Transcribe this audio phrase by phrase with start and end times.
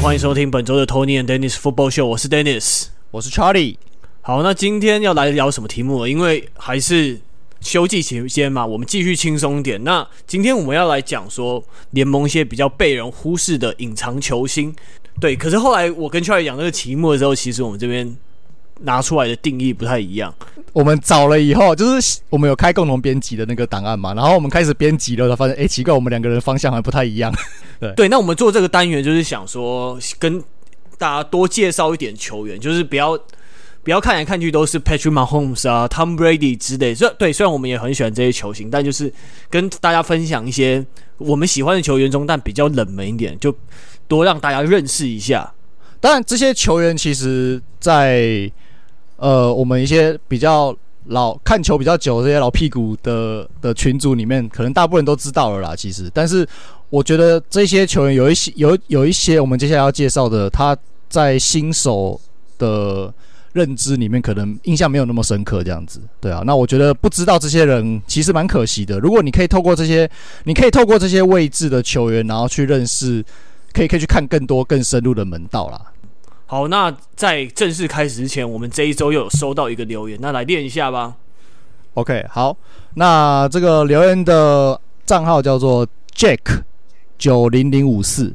[0.00, 3.76] 欢迎收听本周的 Tony and Dennis Football Show，我是 Dennis，我是 Charlie。
[4.20, 6.08] 好，那今天要来聊什么题目了？
[6.08, 7.18] 因为还是
[7.60, 9.82] 休季期间嘛，我们继续轻松点。
[9.82, 14.72] 那今天我们要来讲说联盟一些比较被人忽视的隐藏球星。
[15.18, 18.16] 对，可是后来我跟 Charlie 讲这个题目的时候，其实我们这边
[18.80, 20.34] 拿出来的定义不太一样。
[20.72, 27.32] 我们找了以后，就是我们有开共同编辑的那个档案嘛，然后我们开始编辑了，发现哎，奇怪，我们两个人方向还不太一样。
[27.80, 30.42] 对对，那我们做这个单元就是想说，跟
[30.98, 33.18] 大家多介绍一点球员，就是不要
[33.82, 36.94] 不要看来看去都是 Patrick Mahomes 啊、Tom Brady 之类。
[36.94, 39.12] 虽对，虽然我们也很喜欢这些球星，但就是
[39.48, 40.84] 跟大家分享一些
[41.16, 43.54] 我们喜欢的球员中，但比较冷门一点，就
[44.06, 45.54] 多让大家认识一下。
[45.98, 48.50] 当然，这些球员其实，在
[49.16, 55.74] 呃，我们一些比较老看球比较久这些老屁股的的群组里面，可能大部分都知道了啦。
[55.76, 56.46] 其实，但是
[56.90, 60.76] 我觉得这些球员有一些有有一些我们接下来要介绍的，他
[61.08, 62.20] 在新手
[62.58, 63.12] 的
[63.52, 65.62] 认知里面可能印象没有那么深刻。
[65.62, 66.42] 这样子，对啊。
[66.44, 68.98] 那我觉得不知道这些人其实蛮可惜的。
[68.98, 70.10] 如果你可以透过这些，
[70.44, 73.24] 你可以透过这些位置的球员，然后去认识，
[73.72, 75.80] 可以可以去看更多更深入的门道啦。
[76.48, 81.16] 好，那在正式开始之前，我们这一周又有收到一个留言，那来念一下吧。
[81.94, 82.56] OK，好，
[82.94, 86.62] 那这个留言的账号叫做 Jack
[87.18, 88.32] 九零零五四，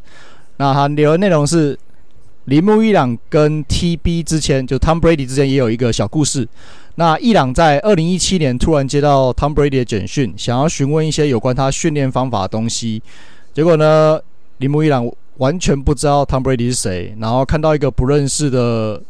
[0.57, 1.79] 那他留言内容是
[2.45, 6.45] 铃木一朗跟 TB 之前，就 Tom Brady 之前也有一个小故事。
[6.95, 13.01] 那一朗在二零一七年突然接到 Tom Brady 的简讯，想要询问一些有关他训练方法的东西，
[13.53, 14.19] 结果呢，
[14.57, 15.09] 铃木一朗。
[15.37, 19.01] 完全不知道 Tom Brady 是谁，然后看到一个不认识的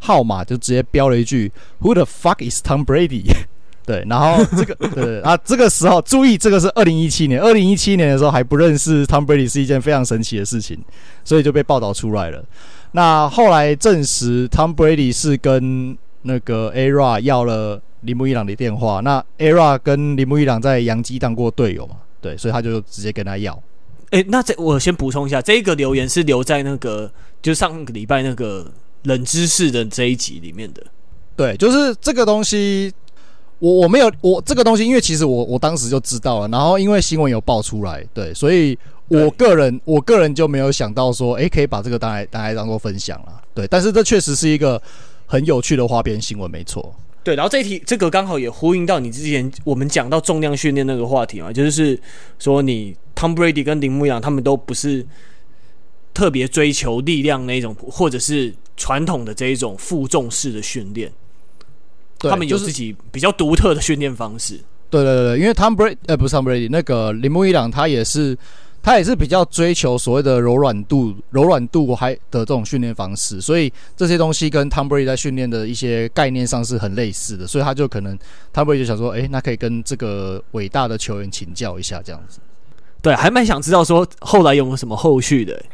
[0.00, 3.24] 号码，就直接标了一句 “Who the fuck is Tom Brady？”
[3.86, 10.78] 对，然后这个 对啊，这个时候注意，这个是二零一七年，二零一七年的时候还不认识 Tom Brady 是一件非常神奇的事情，
[11.22, 12.42] 所以就被报道出来了。
[12.92, 23.62] 那后来证实 Tom Brady 是跟那个 A-Rod 要了铃木一朗的电话，那 A-Rod 跟铃木一朗在洋基当过队友嘛，对，所以他就直接跟他要。
[24.14, 27.10] 诶，那这我先补充一下，这个留言是留在那个
[27.42, 28.64] 就上个礼拜那个
[29.02, 30.80] 冷知识的这一集里面的。
[31.34, 32.92] 对，就是这个东西，
[33.58, 44.80] 我我没有我这个东西，因为其实我我当时就知道了，然后因为新闻有爆出来，对，所以我个人我个人就没有想到说，诶，可以把这个当来当来当做分享了，对，但是这确实是一个
[45.26, 46.94] 很有趣的花边新闻，没错。
[47.24, 51.98] 对，然后这一题这个刚好也呼应到你之前我们讲到重量训练那个话题嘛，就是
[52.38, 55.06] 说你 Tom Brady 跟铃木一朗他们都不是
[56.12, 61.10] 特别追求力量那种，或者是传统的这一种负重式的训练，
[62.18, 64.60] 对他们有自己比较独特的训练方式。
[64.90, 68.36] 对对对，因为 Tom Brady 呃不是 Tom Brady 那个铃木一朗他也是。
[68.84, 78.14] 他也是比较追求所谓的柔软度、柔软度还的这种训练方式，所以这些东西跟 Tom Brady 在训练的一些概念上是很类似的，所以他就可能
[78.52, 82.40] Tom Brady 就想说，哎、欸，那可以跟这个伟大的球员请教一下，这样子。
[83.00, 85.64] 对，还蛮想知道说后来有没有什么后续的、欸。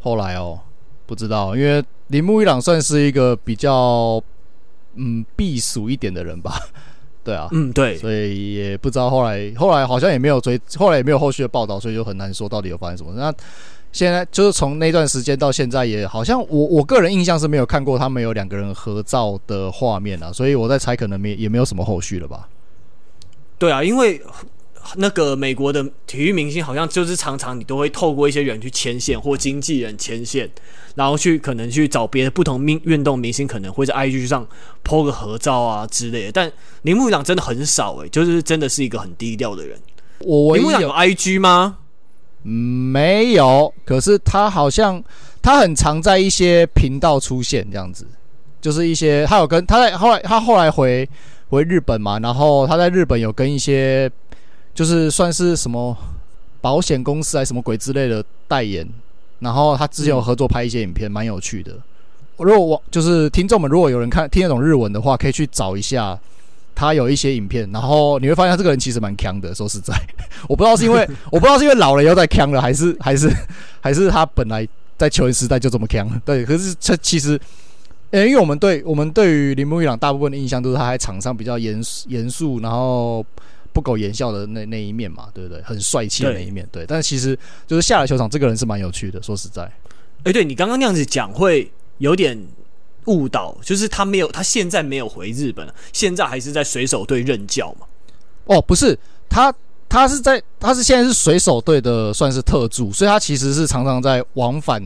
[0.00, 0.58] 后来哦，
[1.04, 4.22] 不知道，因为铃木一朗算是一个比较
[4.94, 6.58] 嗯避暑一点的人吧。
[7.24, 13.12] 对啊，嗯，对，所以也不知道后来，后来好像也没有追，后来也没有后续的报道，所以就很难说到底有发生什么。
[13.14, 13.32] 那
[13.90, 22.48] 现在就是从那段时间到现在，也好像我我个人印象是没有看过他们有两个人合照的画面啊，所以我在猜可能没也没有什么后续了吧。
[23.58, 24.20] 对啊，因为。
[24.96, 30.48] 那个美国的体育明星好像就是常常你都会透过一些人去牵线或经纪人牵线，
[30.94, 34.46] 然后去可能去找别的不同运运动明星，可能会在 IG 上
[34.84, 36.32] po 个合照啊之类的。
[36.32, 36.52] 但
[36.82, 39.78] 铃木一朗真的很少诶、欸，就是真的是一个很低调的人。
[40.20, 41.78] 我铃木一朗有 IG 吗？
[42.42, 45.02] 没有，可是他好像
[45.40, 48.06] 他很常在一些频道出现这样子，
[48.60, 51.08] 就是一些他有跟他在后来他后来回
[51.48, 54.10] 回日本嘛，然后他在日本有跟一些。
[54.74, 55.96] 就是算是什么
[56.60, 58.86] 保险公司还是什么鬼之类的代言，
[59.38, 61.72] 然后他之前有合作拍一些影片，蛮有趣的。
[62.38, 66.18] 如果我就是听众们，如果有人看听得懂日文的话，可以去找一下
[66.74, 69.54] 他有一些影片，然后你会发现他这个人其实蛮强的。
[69.54, 69.94] 说实在，
[70.48, 73.30] 我不知道是因为 我不知道是因为老了以后再强了，还是 还是
[73.80, 74.66] 还是他本来
[74.98, 76.08] 在球员时代就这么强。
[76.24, 77.40] 对，可是这其实，
[78.10, 83.24] 呃，因为我们对我们对于铃木一朗大部分的印象都是他在场上比较严严肃，然后。
[83.74, 85.60] 不苟言笑的那那一面嘛，对不对？
[85.62, 86.86] 很帅气的那一面，对，对。
[86.86, 87.36] 但是其实
[87.66, 89.20] 就是下了球场，这个人是蛮有趣的。
[89.20, 89.72] 说实在，哎、
[90.24, 92.40] 欸，对你刚刚那样子讲会有点
[93.06, 97.86] 误导，就是他没有，他现在没有回日本，现在还是在水手队任教嘛？
[98.44, 98.96] 哦，不是，
[99.28, 99.52] 他
[99.88, 104.82] 他是在，他是现在是水手队的算是特助，所以他其实是常常在往返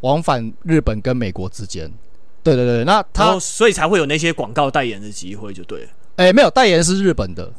[0.00, 1.92] 往返日本跟美国之间。
[2.42, 5.88] 对对对，那他所以才会有那些广告代言的机会，就对了。
[6.16, 7.52] 哎，没有代言是日本的，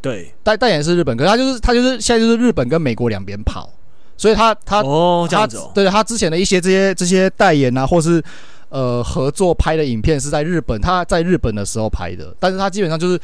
[0.00, 3.70] 对，代代言是日本，可是他就是他就是现在就是日本跟美国两边跑，
[4.16, 8.22] 所以他他哦这样子哦，对他之前的一些这些这些代言啊，或是
[8.68, 13.20] 呃合作拍的影片是在日本，他在日本的时候拍的，但是他基本上就是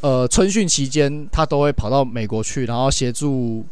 [0.00, 3.64] 呃春训期间他都会跑到美国去，然后协助。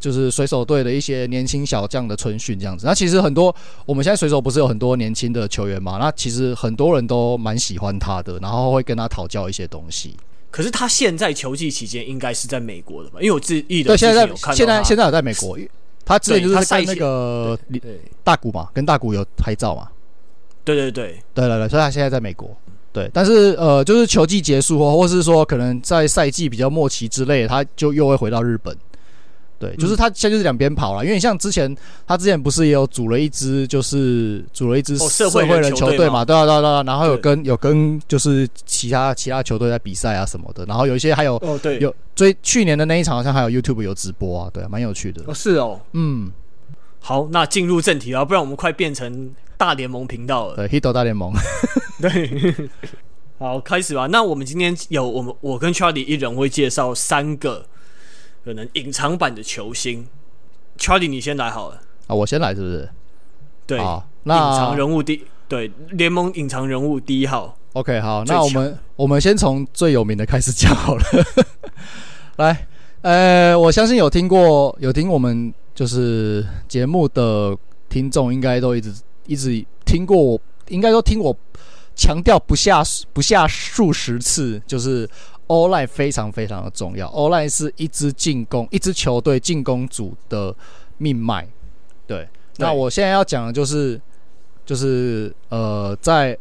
[0.00, 3.52] 就是水手队的一些年轻小将的春训这样子，那其实很多
[3.84, 5.98] 我们现在水手不是有很多年轻的球员嘛？
[5.98, 10.16] 那其实很多人都蛮喜欢他的，然后会跟他讨教一些东西。
[10.50, 13.20] 可是他现在球季期间应该是在美国的吧？
[13.20, 15.58] 因为我记得对，现在在现在现在有在美国，
[16.04, 17.58] 他之前就是在那个
[18.24, 19.88] 大谷嘛，跟大谷有拍照嘛。
[20.64, 22.56] 对对对对对对，所以他现在在美国。
[22.90, 28.76] 对，但是呃，就是球季结束后，或是说可能在赛季比较末期之类，他就又会回到日本。
[29.58, 31.76] 对，就是他现在就是两边跑了，因为你像之前
[32.06, 45.24] 他之前不是也有组了一支，就是组了一支社会人球队嘛，对啊对啊对啊，然后有跟有跟就是其他其他球队在比赛啊什么的，然后有一些还有哦对，有追去年的那一场好像还有 YouTube 有直播啊，对啊，蛮有趣的。
[45.26, 46.30] 哦是哦，嗯，
[47.00, 50.54] 好，那进入正题啊，不然我们快变成大联盟频道了。
[50.54, 51.32] 对，Hito 大联盟，
[52.00, 52.54] 对，
[53.40, 54.06] 好，开始吧。
[54.06, 57.66] 那我们今天有我们我跟 Charlie 一人会介绍三个。
[58.48, 60.06] 可能隐藏版的球星
[60.78, 62.88] ，Charlie，你先来好了啊，我先来是不是？
[63.66, 63.78] 对，
[64.22, 71.04] 那隐藏人物第对联盟隐藏人物第一号，OK，好，那我们我们先从最有名的开始讲好了。
[72.36, 72.66] 来，
[73.02, 77.54] 呃，我相信有听过有听我们就是节目的
[77.90, 78.94] 听众，应该都一直
[79.26, 81.36] 一直听过我，应该都听我
[81.94, 85.06] 强调不下不下数十次，就是。
[85.48, 90.54] O-line 非常非常的重要，O-line 是一支进攻、一支球队进攻组的
[90.98, 91.48] 命脉。
[92.06, 92.28] 对，
[92.58, 93.98] 那我现在要讲的就是，
[94.66, 96.36] 就是呃，在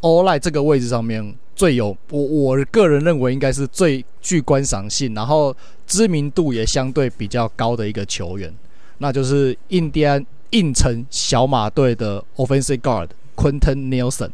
[0.00, 5.52] O-line 这个位置上面最有我我个人认为应该是最具观赏性，然后
[5.84, 8.54] 知名度也相对比较高的一个球员，
[8.98, 14.30] 那就是印第安印城小马队的 Offensive guard Quinton Nelson。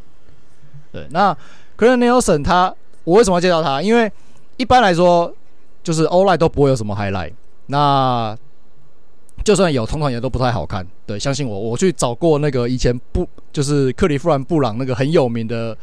[0.92, 1.34] 对，那
[1.78, 2.74] Quinton Nelson 他。
[3.04, 3.82] 我为什么要介绍他？
[3.82, 4.10] 因为
[4.56, 5.32] 一般来说，
[5.82, 7.32] 就是 O-line 都不会有什么 highlight。
[7.66, 8.36] 那
[9.44, 10.86] 就算有，通常也都不太好看。
[11.06, 15.76] 对，相信我，我去找过那个以前布就是克利夫兰布朗那个很有名的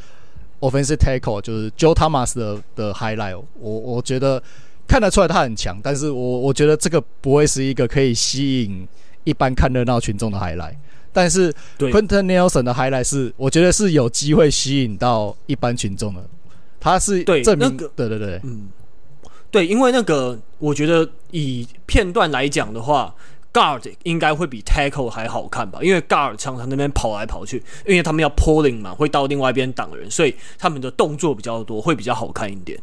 [0.62, 3.42] offensive tackle，就是 Joe Thomas 的的 highlight。
[3.60, 4.42] 我我觉得
[4.88, 8.88] 看得出来他很强，但是我我觉得这个不会是一个可以吸引
[9.26, 10.76] 一般看热闹群众的 highlight。
[11.12, 16.24] 但是 Quentin Nelson 的 highlight 是，我觉得是有机会吸引到一般群众的。
[16.80, 18.70] 他是对证明那个，对对对，嗯，
[19.52, 23.14] 对，因为那个，我觉得以片段来讲的话
[23.52, 25.80] ，guard 应该会比 tackle 还好看吧？
[25.82, 32.80] 因为 guard 常常那边跑来跑去，因为他们要 pulling 嘛，会到另外一边挡人，所以他们的动作比较多，会比较好看一点。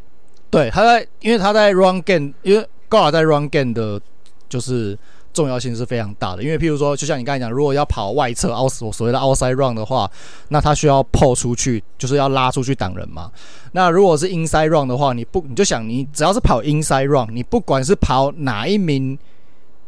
[0.51, 4.01] 对，他在，因为他在 run game，因为 guard 在 run game 的，
[4.49, 4.99] 就是。
[5.37, 10.11] 重要性是非常大的，因为譬如说，就像你刚才讲，如果要跑外侧 out 所谓的 outside run 的话，
[10.49, 13.31] 那他需要抛出去，就是要拉出去挡人嘛。
[13.73, 19.19] 那如果是 inside run 的话，你不你就想，你只要是跑 inside run，你不管是跑哪一名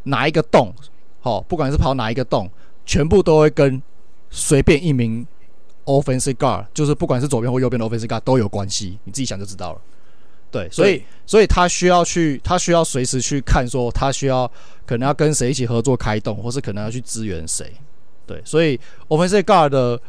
[0.03, 0.71] 哪一个洞，
[1.21, 2.51] 好，不管是跑哪一个洞，
[2.85, 3.81] 全部都会跟
[4.29, 5.27] 随便一名
[5.87, 9.81] offensive guard，就是不管是左边或右边的 offensive guard 都有关系，你自己想就知道了。
[10.51, 14.51] 对，所以所以他需要去，他需要随时去看，说他需要
[14.87, 17.71] 可能要跟谁一起合作开动，或是可能要去支援谁。
[18.27, 18.79] 对，所以
[19.09, 20.01] offensive guard 的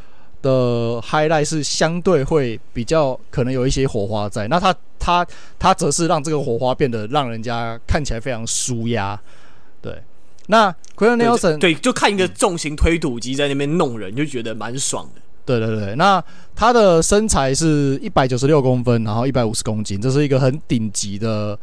[0.42, 4.48] 的 highlight 是相对会比较可能有一些火花在。
[4.48, 5.28] 那他他
[5.58, 9.20] 他则是让这个火花变得让人家看起来非常舒压。
[9.82, 10.02] 对，
[10.48, 15.22] 那 Quenton Nelson 对，就看一个重型推土机在那边弄人，就觉得蛮爽的。
[15.58, 21.58] 对对对，那他的身材是一百九十六公分，然后一百五十公斤，这是一个很顶级的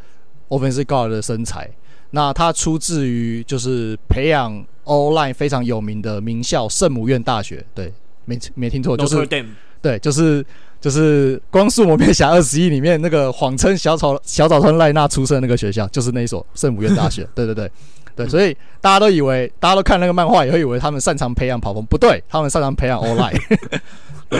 [0.49, 1.71] offensive guard 的身材。
[2.11, 7.65] 那他出自于就是培养 O-line 非常有名的名校圣母院大学。
[7.75, 7.93] 对，
[8.25, 9.47] 没没听错，就是 Notre Dame。
[9.81, 10.45] 对，就是
[10.81, 17.29] 就是《光速蒙面侠二十一》里面那个谎称小草小草川赖纳出生的那个学校，就是那一所圣母院大学。
[17.35, 17.71] 对 对对。
[18.17, 23.39] 对，所以大家都以为，大家都看那个漫画，也会以为他们擅长培养跑锋，不对，他们擅长培养 O-line。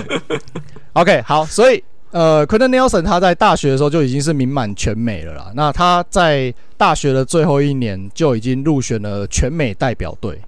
[0.95, 5.53] OK，好，所以呃，Quenton Nelson 他在大学的时候就已经是名满全美了啦。
[5.55, 10.41] 那他在大学的最后一年就已经入选了全美代表队，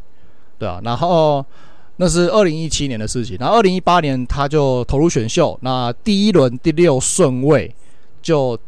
[0.58, 0.80] 对啊。
[0.82, 1.44] 然后
[1.96, 7.74] 那是二零一七年的事情，然后二零一八年他就投入选秀，那第一轮第六顺位
[8.22, 8.58] 就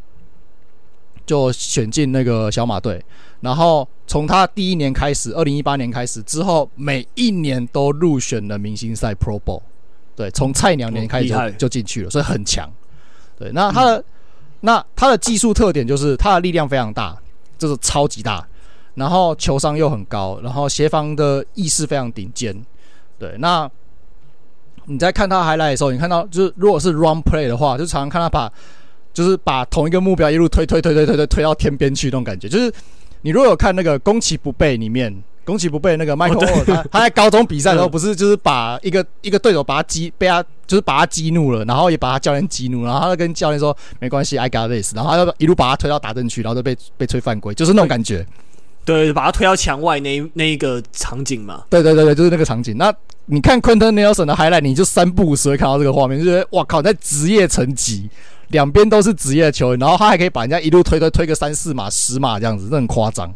[1.25, 3.03] 就选进那个小马队。
[3.41, 9.61] 然后从他第一年开始，二零一八年开始之后，每一年都入选了明星赛 Pro Bowl。
[10.15, 12.69] 对，从菜鸟年开始就、进去了，所以很强。
[13.39, 14.03] 对，那他的、嗯、
[14.59, 17.17] 那他的技术特点就是他的力量非常大，
[17.57, 18.47] 就是超级大，
[18.93, 22.55] 然后球商又很高，然后协防的意识非常顶尖。
[23.17, 23.67] 对，那
[24.85, 28.51] 你在看他 highlight 的时候，你看到就是如果是 run play 的话，就常常看他把
[29.13, 32.47] 就是把同一个目标一路推推推推推推推到天边去那种感觉。
[32.47, 32.71] 就是
[33.21, 35.23] 你如果有看那个攻其不备里面。
[35.43, 48.23] 攻其不备，那个麦克尔，他他在高中比赛的时候，不是就是把一个一个对手把他激，被他就是把他激怒了，然后也把他教练激怒，然后他就跟教练说没关系，I got this，然后他就一路把他推到打阵区，然后就被被吹犯规，就是那种感觉。
[48.85, 51.63] 对，把他推到墙外那那一个场景嘛。
[51.71, 52.77] 对对对对，就是那个场景。
[52.77, 52.93] 那
[53.25, 58.07] 你看 Quentin Nelson 的 highlight，你就三不五时会看到这个画面，就觉得哇靠，在职业层级，
[58.51, 63.33] 两边都是职业球员，然后他还可以把人家一路推推推个三四码、十码这样子，这很夸张，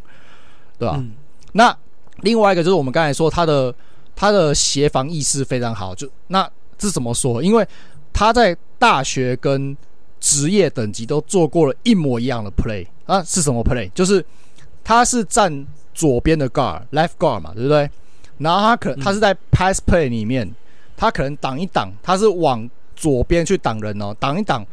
[0.77, 0.95] 对吧？
[0.97, 1.13] 嗯、
[1.53, 1.75] 那。
[2.21, 3.75] 另外一个就是我们刚才说他的
[4.15, 7.43] 他的协防意识非常好，就那这怎么说？
[7.43, 7.67] 因为
[8.13, 9.75] 他在大学跟
[10.17, 13.91] 职业等级都做过了一模一样的 play 啊，是什么 play？
[13.93, 14.25] 就是
[14.81, 17.87] 他是站左边的 guard left guard 嘛，对不对？
[18.37, 20.49] 然后他可能他是在 pass play 里面，
[20.95, 24.65] 他可能挡一挡，他是往左边去挡人哦，挡一挡，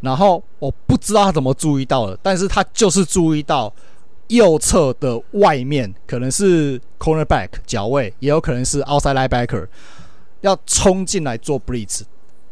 [0.00, 3.72] 然后我不知道他怎么注意到的，但是他就是注意到。
[4.30, 9.66] 右侧的外面可能是 cornerback 脚位，也有可能是 outside linebacker
[10.42, 12.02] 要冲进来做 blitz。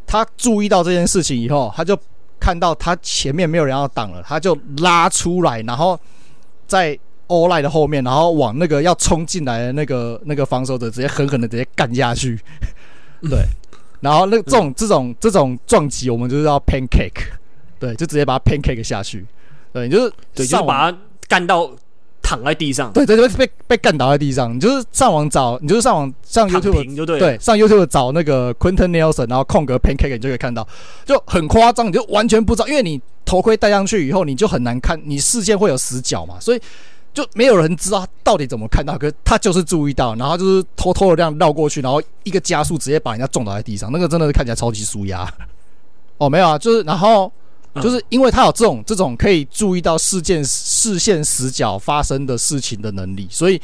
[0.05, 1.97] 他注意到这件事情以后，他就
[2.37, 5.97] 看到他前面没有人要挡了，他就拉出来，然后
[6.67, 12.37] 在 all line 的后面，然后往那个要冲进来的那个那个防守者直接狠狠的直接干下去。
[13.21, 13.45] 对，
[14.01, 17.38] 然后那这种这种这种撞击，我们就是要 pancake。
[17.79, 19.25] 对，就直接把它 pancake 下去。
[19.73, 20.97] 对，你就是对，就把它。
[21.29, 21.69] 干到
[22.23, 24.55] 躺在地上，对对对，被被干倒在地上。
[24.55, 30.67] 你就是上网找，你就是上网上 YouTube 就对，对，上 YouTube 找那个 Quenton Nelson，然后空格 Pancake，你就可以看到，
[31.05, 36.59] 就很夸张，你就完全不知道，因为你头盔戴上去以后，你就很难看，你视线会有死角嘛，所以
[37.13, 45.31] 就没有人知道他到底怎么看到，可是他就是注意到，然后就是偷偷的这样绕过去，然后一个加速直接把人家撞倒在地上，那个真的是看起来超级舒压。
[46.17, 47.31] 哦，没有啊，就是然后。
[47.75, 53.61] 就是因为他有这种这种可以注意到事件视线死角发生的事情的能力，所以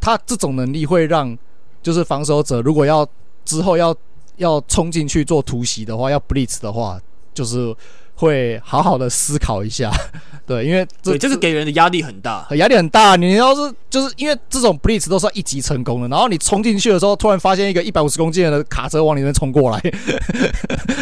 [0.00, 1.36] 他这种能力会让
[1.82, 3.06] 就是防守者如果要
[3.44, 3.94] 之后要
[4.36, 7.00] 要冲进去做突袭的话，要 blitz 的话，
[7.32, 7.74] 就是
[8.14, 9.90] 会好好的思考一下。
[10.46, 13.16] 对，因为这这个给人的压力很大，压力很大。
[13.16, 19.80] 你要是就是因为这种 blitz 都是要一级成功的，然后你冲进去的时候，突然发现一个一百五十公斤的卡车往里面冲过来，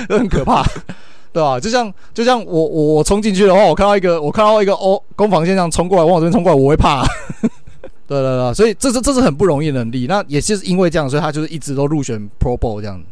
[0.08, 0.64] 都 很可怕。
[1.35, 1.59] 对吧？
[1.59, 7.05] 就像就像我我我冲进去的话，我看到一个我看到一个哦攻防线上冲过来，往我这边冲过来，我会怕。
[8.07, 10.07] 对对对，所以这是这是很不容易的能力。
[10.07, 13.03] 那也就是因为这样，所以他就是一直都入选 Pro Bowl 这样。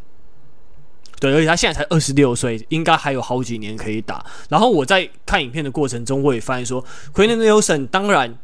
[1.19, 4.25] 对，而且他现在才二十六岁，应该还有好几年可以打。
[4.49, 8.39] 然后我在看影片的过程中，我也发现说，Quenton Nelson 当然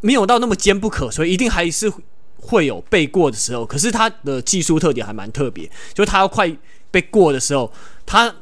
[0.00, 1.92] 没有到那么坚不可摧，一定还是
[2.40, 3.66] 会有被过的时候。
[3.66, 6.50] 可是他的技术特点还蛮特别，就是他要快
[6.90, 7.70] 被过的时候，
[8.06, 8.34] 他。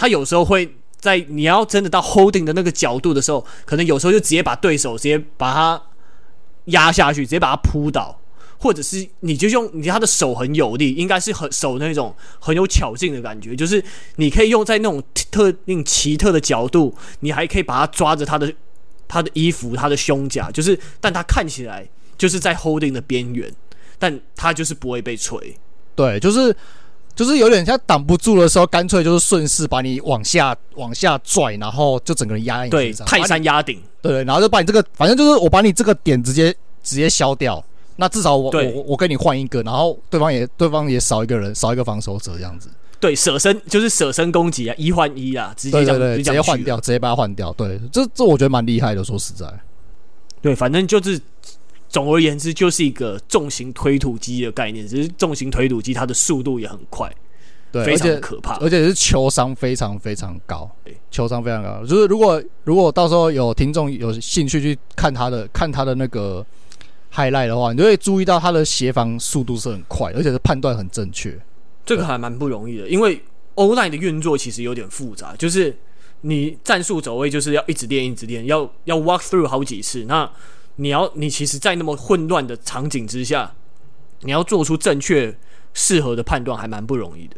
[0.00, 5.82] 他有时候会在你要真的到 holding 的那个角度的时候，可能有时候就直接把对手直接把他
[6.64, 8.18] 压下去，直接把他扑倒，
[8.58, 13.84] 或者是你就用你他的手很有力，应该是很手那种很有巧劲的感觉，就是
[14.16, 18.50] 你可以用在那种特定奇特的角度，你还可以把他抓着他的
[19.06, 23.52] 他的衣服、他的胸甲，就是但他看起来就是在 holding 的边缘，
[23.98, 25.58] 但他就是不会被锤，
[25.94, 26.56] 对，就是。
[27.20, 33.06] 就是有点像挡不住的时候，干脆就是顺势把你往下往下拽，然后就整个人压在你身上。
[33.06, 33.78] 对，泰山压顶。
[34.00, 36.50] 对，然后就把你这个，反正就是我把你这个点直接
[36.82, 37.62] 直接消掉。
[37.96, 42.70] 那至少我我我跟你换一个，然后对方也对方也少一个人，少一个防守者这样子。
[42.98, 47.52] 对，舍身就是舍身攻击啊，一换一啊，直接这样直接换掉，直接把它换掉。
[47.52, 49.46] 对，这这我觉得蛮厉害的，说实在。
[50.40, 51.20] 对，反正就是。
[51.90, 54.86] 总而言之，就是一个重型推土机的概念。
[54.88, 57.12] 只是重型推土机，它的速度也很快，
[57.72, 61.84] 对，非常可怕，而且是球商非常非常高，对，球商非常高。
[61.84, 66.46] 就是如果如果到时候有听众有兴趣去看他的看他的那个
[67.12, 71.36] highlight 的话，你就会注意到他的协防速度是很快，而且是判断很正确。
[71.84, 73.20] 这个还蛮不容易的，因为
[73.56, 75.76] O-line 的运作其实有点复杂，就是
[76.20, 80.04] 你战术走位就是要一直练一直练，要要 walk through 好几次。
[80.06, 80.30] 那
[80.80, 83.52] 你要，你其实，在那么混乱的场景之下，
[84.22, 85.36] 你要做出正确、
[85.74, 87.36] 适合的判断，还蛮不容易的。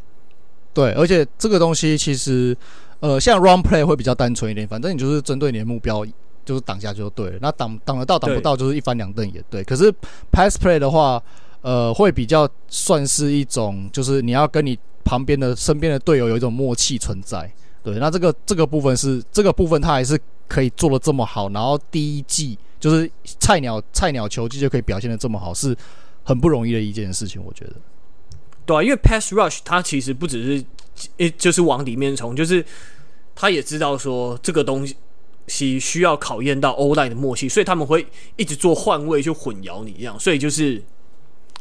[0.73, 2.57] 对，而且这个东西其实，
[3.01, 6.07] 呃，像 run play 会比较单纯一点，反正你就是针对你的目标
[6.45, 7.39] 就是挡下就对了。
[7.43, 9.65] 那挡挡得到挡不到就是一翻两瞪眼对。
[9.65, 9.93] 可是
[10.31, 11.21] pass play 的话，
[11.63, 17.53] 呃，会比较算是一种，就是你要跟你旁边的身边的队友有一种默契存在。
[17.83, 23.09] 对，那这个这个部分是这个部分他还是可以做的这么好，然后第一季就是
[23.39, 25.77] 菜鸟菜鸟球技就可以表现的这么好，是
[26.25, 27.75] 很不容易的一件事情，我觉得。
[28.67, 30.65] 对啊，因为 pass rush 它其实不只是，
[31.19, 32.65] 诶，就是往里面冲，就是
[33.37, 34.85] 他也知道说这个东
[35.47, 40.83] 西需要考验到 O-line 的默契，所以他们会一直做换位去混淆你这样，所以就是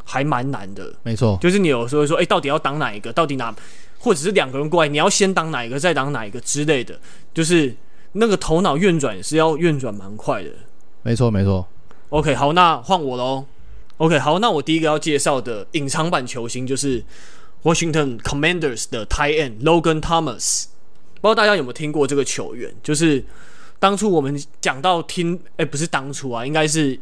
[0.03, 0.91] 还蛮难的。
[1.03, 3.13] 没错，就是你有时候会说，诶，到底要挡哪一个？
[3.13, 3.55] 到底哪？
[3.99, 6.99] 或者是两个人过来，你要先挡哪一个，再挡哪一个之类的，
[7.35, 7.75] 就是
[8.13, 10.49] 那个头脑运转是要运转蛮快的。
[11.03, 11.67] 没错，没错。
[12.09, 13.45] OK，好，那换我喽。
[13.97, 17.03] OK，好，那我第一个要介绍的隐藏版球星就是
[17.63, 20.65] Washington Commanders 的 Tie End Logan Thomas。
[21.21, 22.73] 不知道大家有没有听过这个球员？
[22.81, 23.23] 就是
[23.79, 26.99] 当初我们讲到听，哎，不是当初啊，应该是。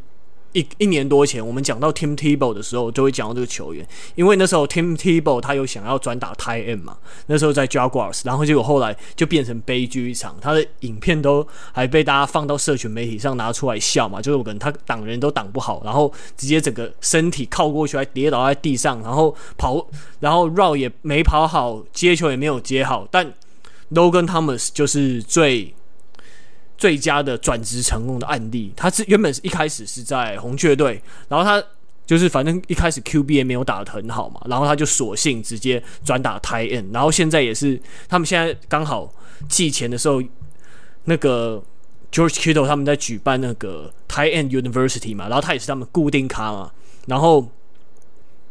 [0.52, 19.86] 一一年多前，我们讲到 Tim Tebow 的时候，就会讲到这个球员，因为那时候 Tim Tebow 他有想要转打 t i e n 嘛，那时候在 Jaguars，然后结果后来就变成悲剧一场，他的影片都还被大家放到社群媒体上拿出来笑嘛，就是可能他挡人都挡不好，然后直接整个身体靠过去，还跌倒在地上，然后跑，
[20.18, 23.32] 然后绕也没跑好，接球也没有接好，但
[23.92, 25.74] Logan Thomas 就是最。
[26.80, 31.62] 最佳的转职成功的案例，他是原本是一开始是在红雀队，然后他
[32.06, 39.12] 就是反正一开始 QB 也没有打得很好嘛，然后他就索性直接转打 t i e n 然后现在也是他们现在刚好
[39.46, 40.22] 季前的时候，
[41.04, 41.62] 那个
[42.10, 46.72] George Kittle 他们在举办那个 t i e n University 嘛，然后他也是他们固定咖嘛，
[47.06, 47.46] 然后。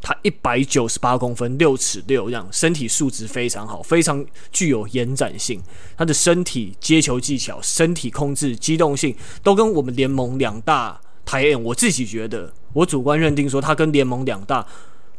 [0.02, 5.62] 他一百九十八公分，六尺六，这样身体素质非常好，非常具有延展性。
[5.98, 11.64] 他的身体接球技巧、身体控制、机动性，都跟我们联盟两大台 N，。
[11.64, 14.66] 我自己觉得，我主观认定说，他跟联盟两大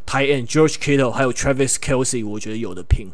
[0.07, 3.09] tight end George Kittle 还有 Travis Kelsey，我觉得有的拼。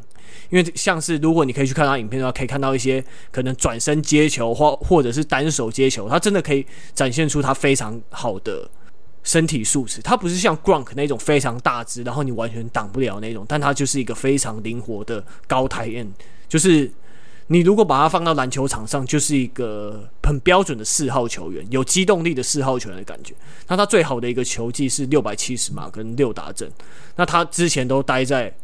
[0.49, 8.71] 因为像是如果你可以去看他影片的话，可以看到一些可能转身接球或或者是单手接球，他真的可以展现出他非常好的。
[9.27, 16.13] 身体素质，他不是像 Gronk 那种非常大只，然后你完全挡不了那种，但他就是一个非常灵活的高台 N，
[16.49, 16.89] 就是
[17.49, 23.35] 你如果把他放到篮球场上，就是一个很标准的四号球员，有机动力的四号球员的感觉。
[23.67, 26.71] 那他最好的一个球技是六百七十码跟六达阵。
[27.17, 28.57] 那他之前都待在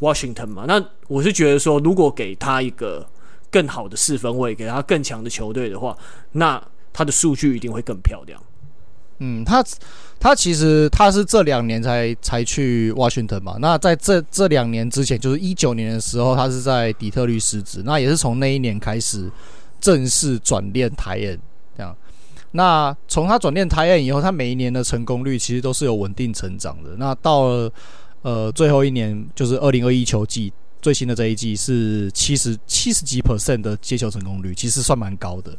[0.00, 3.08] Washington 嘛，那我是觉得说，如果给他一个
[3.52, 5.96] 更好的四分位，给他更强的球队的话，
[6.32, 6.60] 那
[6.92, 8.42] 他的数据一定会更漂亮。
[9.20, 9.64] 嗯，他
[10.20, 13.56] 他其实他是这两年才才去 Washington 嘛。
[13.60, 17.82] 那在这这两年之前，就是一九年的时候，他是在底特律失职。
[17.84, 19.30] 那也是从那一年开始
[19.80, 21.38] 正式转练 tight end
[21.76, 21.96] 这样。
[22.52, 26.90] 那从他转练 tight end 以后，他每一年的成功率其实都是有稳定成长的。
[26.96, 27.72] 那到了
[28.22, 35.56] 呃最后一年，就是二零二一球季最新的这一季是七十七十几 percent 的接球成功率，其实算蛮高的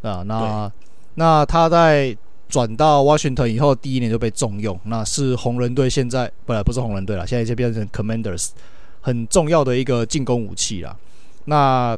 [0.00, 0.22] 啊。
[0.26, 0.72] 那
[1.14, 2.16] 那他在
[2.48, 8.48] 转到 Washington 以后，第一年就被重用，那是红人队现在不，不是红人队了，现在就变成 Commanders
[9.00, 10.96] 很重要的一个进攻武器了。
[11.44, 11.96] 那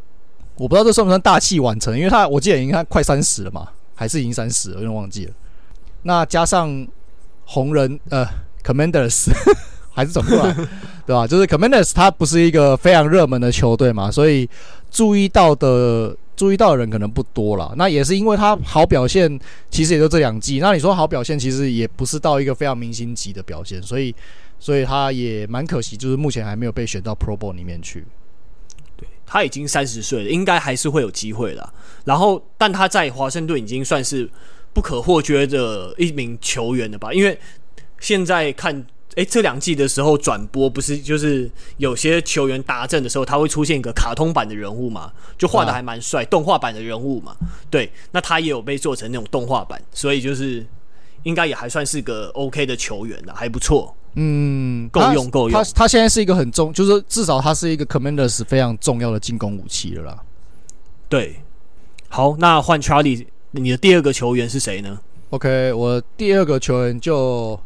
[0.57, 5.33] 我不知道这算不算大器晚成，因为他我记得已经他快三十了嘛，还是已经三十了，有点忘记了。
[6.03, 6.87] 那加上
[7.45, 8.27] 红人呃
[8.65, 9.31] Commanders
[9.93, 10.55] 还是怎么办？
[11.07, 11.27] 对吧？
[11.27, 14.49] 就是 Commanders 他不是一个非常热门的球队嘛，所以
[14.91, 16.17] 注意到的。
[16.41, 20.59] 注意到的人可能不多了，那也是因为他好表现，其实也就这两季。
[20.59, 24.15] 那你说好表现，其实也不是到一个非常明星级的表现，所以，
[24.59, 28.07] 所以他也蛮可惜，就是目前还没有被选到 Pro Bowl 里面去。
[28.97, 31.75] 对，他已经三十岁了，应该还是会有机会的。
[32.07, 34.27] 然后，但他在华盛顿已经算是
[34.73, 37.13] 不可或缺的一名球员了吧？
[37.13, 37.39] 因为
[37.99, 38.87] 现在看。
[39.17, 47.37] 诶，这两季的时候转播不是就是有些球员达阵的时候，他会出现一个卡通版的人物嘛，就画的还蛮帅，动画版的人物嘛。
[47.69, 50.65] 对，那他也有被做成那种动画版，所以就是
[51.25, 53.93] 应该也还算是个 OK 的球员了，还不错。
[54.15, 55.61] 嗯，够用够用。
[55.61, 60.19] 他他现在是一个很重，就是至少他是一个 Commanders 非常重要的进攻武器了啦。
[61.09, 61.43] 对，
[62.09, 67.61] 好，那换 Charlie，你的第二个球员是谁呢？OK，我第二个球员就。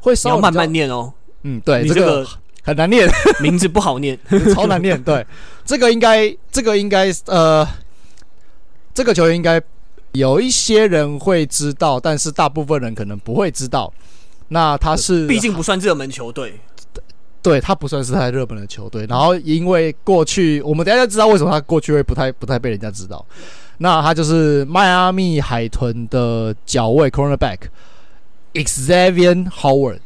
[0.00, 1.12] 会稍微慢慢念哦。
[1.42, 2.26] 嗯，对，这个
[2.62, 3.08] 很难念，
[3.40, 4.18] 名字不好念，
[4.54, 5.02] 超难念。
[5.02, 5.26] 对，
[5.64, 7.66] 这个应该，这个应该，呃，
[8.92, 9.60] 这个球员应该
[10.12, 13.92] 有一些人会知道，但是大部分人可能不会知道。
[14.48, 16.60] 那他是，毕竟不算热门球队。
[17.42, 19.06] 对他不算是太热门的球队。
[19.06, 23.24] 然后因为过去我们等下就知道为什么他过去会不太不太被人家知道。
[23.78, 27.56] 那他就是迈阿密海豚的角卫 cornerback
[28.54, 30.00] Xavier Howard。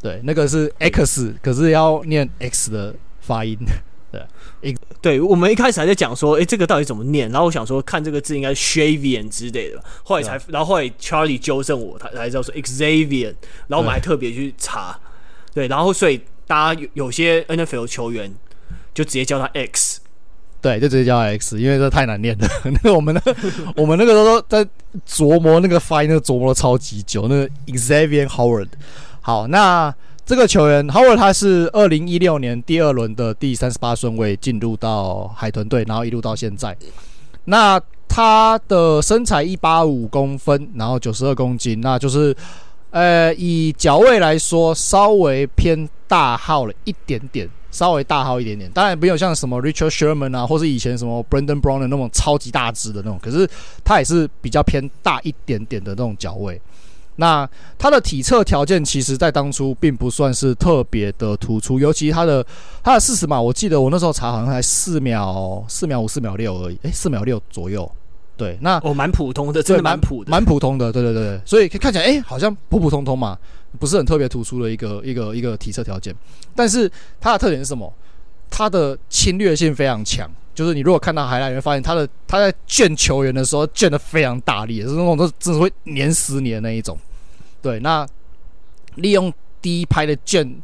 [0.00, 3.58] 对，那个是 X，可是要念 X 的发音。
[4.12, 7.28] 对， 对，我们一开始还在讲说，诶，这个到底怎么念？
[7.30, 9.82] 然后我想说，看这个字应该是 Xavier 之类的。
[10.02, 13.34] 后来才，然后后来 Charlie 纠正我，他才知道说 Xavier。
[13.66, 14.98] 然后我们还特别去查，
[15.52, 18.32] 对，然后所以大家有有些 NFL 球员
[18.92, 19.93] 就直接叫他 X，
[20.64, 22.48] 对，就直接叫 X，因为这太难念了。
[22.64, 23.20] 那个我们那
[23.76, 24.66] 我们那个时候在
[25.06, 27.28] 琢磨那个发音，那琢磨了超级久。
[27.28, 28.68] 那个 Xavier Howard。
[29.20, 36.74] 好，那这个球员 Howard 他是二零一六年第二轮的第三十八顺位进入到海豚队，然后一路到现在。
[37.44, 42.34] 那他的身材一八五公分，然后九十二公斤，那就是
[42.88, 48.70] 呃以脚位来说稍微偏大号了一点点，稍微大号一点点。
[48.70, 53.46] 当然没有像什么 Richard Sherman 啊，或是以前什么 Brandon Brown 的那种超级大只的那种，可是
[53.84, 56.58] 他也是比较偏大一点点的那种脚位。
[57.16, 62.44] 那他的体测条件，其实在当初并不算是特别的突出，尤其他的
[62.82, 67.90] 他的四十码，我记得我那时候查好像才四秒四秒五四秒六而已，诶，四秒六左右。
[68.36, 73.38] 对，那哦，蛮普通的，真的蛮普的，蛮普通的，对对对，所以看起来诶，好像普普通通嘛，
[73.78, 76.14] 不是很特别突出的一个一个一个体测条件。
[76.54, 77.92] 但是它的特点是什么？
[78.50, 80.30] 它的侵略性非常强。
[80.54, 86.96] 就是你如果看到海拉，你会发现他的他在卷球员的时候卷得非常大力，是那种都真的会碾死你的那一种。
[87.60, 88.06] 对，那
[88.94, 90.62] 利用第一拍的卷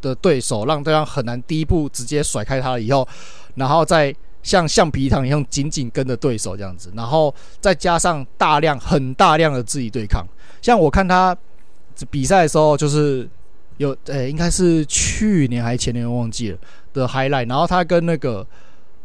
[0.00, 3.08] 的对手，让对方很难第一步直接甩开他了以后，
[3.56, 10.24] 然后再像橡皮糖一样紧紧跟着对手这样子，然后再加上大量很大量的自己对抗。
[10.62, 11.36] 像我看他
[12.10, 13.28] 比赛的时候，就是
[13.78, 16.58] 有诶、欸，应该是去年还是前年忘记了
[16.92, 18.46] 的 highlight，然后他跟那个。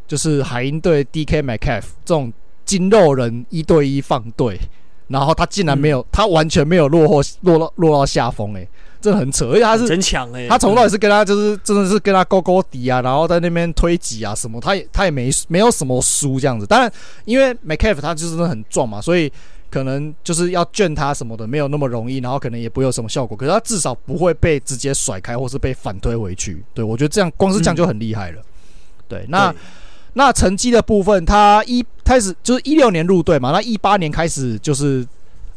[0.07, 2.33] 就是海鹰队 DK Metcalf 这种
[2.65, 4.59] 筋肉人一对一放对，
[5.07, 8.67] 然后他竟然没有，嗯、他完全没有落后，落到落到下风，诶，
[8.99, 16.65] 这很扯，而且他是真强诶，他从头也是跟他就是真的是跟他勾勾底啊，然后在那边推挤啊什么，他也他也没没有什么输这样子。
[16.65, 16.91] 当然，
[17.23, 19.31] 因为 Metcalf 他就是真的很壮嘛，所以
[19.71, 23.35] 可能就是要卷他什么的没有那么容易，然后可能也不会有什么效果。
[23.35, 26.63] 可是他至少不会被直接甩开，或是被反推回去。
[26.73, 28.41] 对，我觉得这样光是这样就很厉害了。
[28.41, 28.45] 嗯、
[29.07, 29.55] 对，那。
[30.13, 35.07] 那成绩的部分，他一开始就是一六年入队嘛，那一八年开始就是，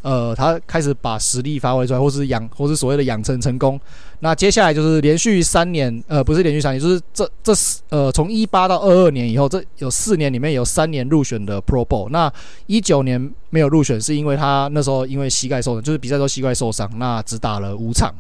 [0.05, 3.81] 呃，他开始把实力发挥出来，或是养，或是所谓的养成成功。
[4.21, 12.11] 那接下来就是连续三年，呃，不是连续三年，就是这这四呃，从一八到二二年以后，这有四年里面有三年入选的 Pro Bowl。
[12.11, 12.31] 那
[12.67, 18.15] 一九年没有入选，是因为他那时候因为膝盖受伤，就是比赛时候膝盖受伤，那只打了五场，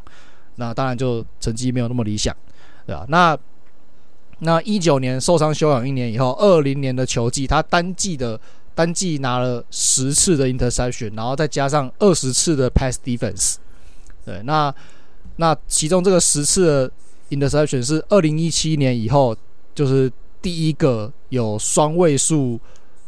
[0.57, 2.35] 那当然就成绩没有那么理想，
[2.87, 3.05] 对吧？
[3.09, 3.37] 那
[4.38, 8.40] 那一九年受伤休养一年以后，二零年的球季，他单季的
[8.75, 13.57] 单季拿了十次的 interception，然后再加上二十次的 pass defense。
[14.25, 14.75] 对，那
[15.37, 16.91] 那其中这个十次的
[17.31, 19.37] interception 是二零一七年以后
[19.75, 20.11] 就是
[20.43, 22.59] 第一个有双位数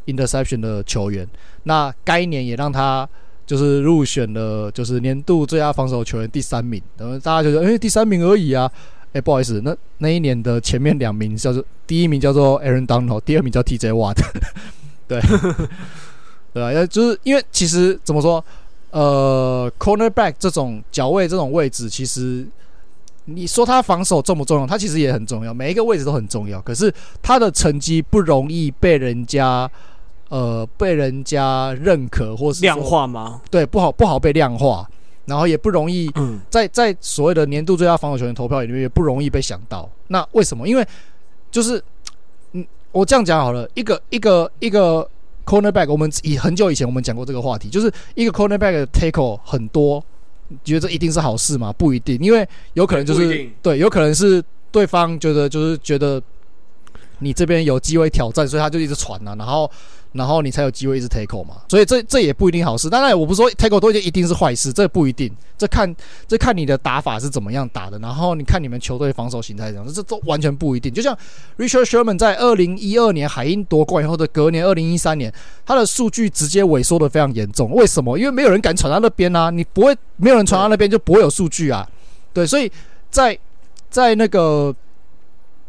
[0.07, 1.26] interception 的球员。
[1.64, 3.09] 那该年也让他
[3.46, 6.81] 就是入选了，就是年度最佳防守球员第三名。
[6.96, 8.70] 然后大家觉得，诶，第三名而已啊。
[9.12, 14.18] 哎、不好意思，那那一年的前面两名叫做第一名叫做 Aaron Donald，第二名叫 TJ Watt。
[15.08, 15.20] 对，
[16.52, 18.44] 对啊，就是因为其实怎么说，
[18.90, 22.46] 呃，cornerback 这种脚位这种位置，其实
[23.26, 24.66] 你说他防守重不重要？
[24.66, 26.60] 他其实也很重要，每一个位置都很重要。
[26.62, 26.92] 可是
[27.22, 29.70] 他的成绩不容易被人家
[30.28, 33.40] 呃被人家认可，或是量化吗？
[33.50, 34.88] 对，不好不好被量化。
[35.26, 36.08] 然后也不容易
[36.48, 39.90] 在在所谓的年度最佳防守球员投票里面也不容易被想到。
[40.06, 40.68] 那为什么？
[40.68, 40.86] 因为
[41.50, 41.82] 就是嗯，
[42.92, 45.09] 我这样讲好了，一个一个一个
[45.44, 50.03] cornerback，我们以很久以前我们讲过这个话题，就是一个 cornerback 的 tackle 很多，
[50.49, 51.72] 你觉得这一定是好事吗？
[51.72, 56.22] 不一定，因为有可能就是对，有可能是对方觉得就是觉得
[57.18, 59.70] 你这边有机会挑战，所以他就一直传啊，然后。
[60.16, 62.88] 然后你才有机会一直 tackle 嘛，所以这这也不一定好事。
[62.90, 65.31] 当然，我不是说 tackle 都一定是坏事，这不一定。
[65.59, 65.94] 这看
[66.29, 70.92] 这看你的打法是怎么样打的，然后你看你们球队防守形态怎样，这都完全不一定。
[70.92, 71.16] 就像
[71.57, 75.33] Richard Sherman 在二零一二年海鹰夺冠以后的隔年二零一三年，
[75.64, 77.70] 他的数据直接萎缩的非常严重。
[77.70, 78.18] 为什么？
[78.18, 81.88] 因为没有人敢传到那边啊，你不会没有人传到那边就不会有数据啊。
[82.33, 82.70] 对，所以
[83.11, 83.38] 在
[83.90, 84.74] 在那个。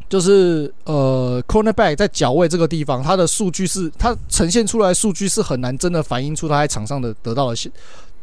[0.10, 7.72] 就是呃，cornerback 在脚位这个地方，它的数据是它呈现出来数据是很难真的反映出他在场上的得到的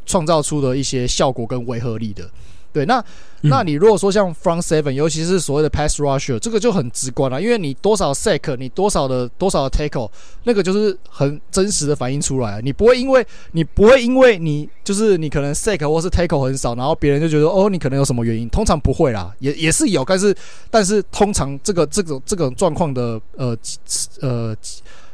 [0.07, 2.29] 创造出的一些效果跟违和力的。
[2.75, 2.99] 对，那、
[3.43, 10.11] 嗯、那你如果说像 front seven，尤其是所谓的 pass rusher，这个就很直观了，因为你多少 sack，你多少的多少的 tackle，
[10.43, 12.61] 那个就是很真实的反映出来。
[12.61, 18.49] 你不会因为你不会因为你就是你可能 sack 或是 tackle 很少，然后别人就觉得哦，你可能有什么原因？
[18.49, 20.35] 通常不会啦，也也是有，但是
[20.69, 23.57] 但是通常这个这种这种状况的呃
[24.21, 24.57] 呃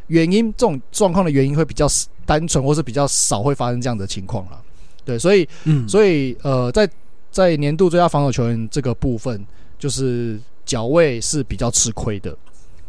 [0.07, 1.87] 原因，这种状况的原因会比较
[2.25, 4.59] 单纯，或是比较少会发生这样的情况了。
[5.05, 6.89] 对，所以嗯，所以呃在。
[7.31, 9.47] 在年度最佳防守球员这个部分，
[9.79, 12.37] 就是脚位是比较吃亏的，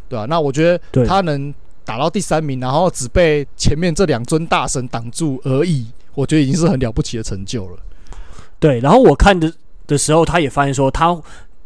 [0.08, 0.26] 对吧、啊？
[0.26, 7.78] 那我觉得他能打到第三名，然后只被前面这两尊大神挡住而已，我觉得已经是很了不起的成就了。
[8.58, 9.52] 对，然后我看的
[9.86, 11.16] 的时候，他也发现说，他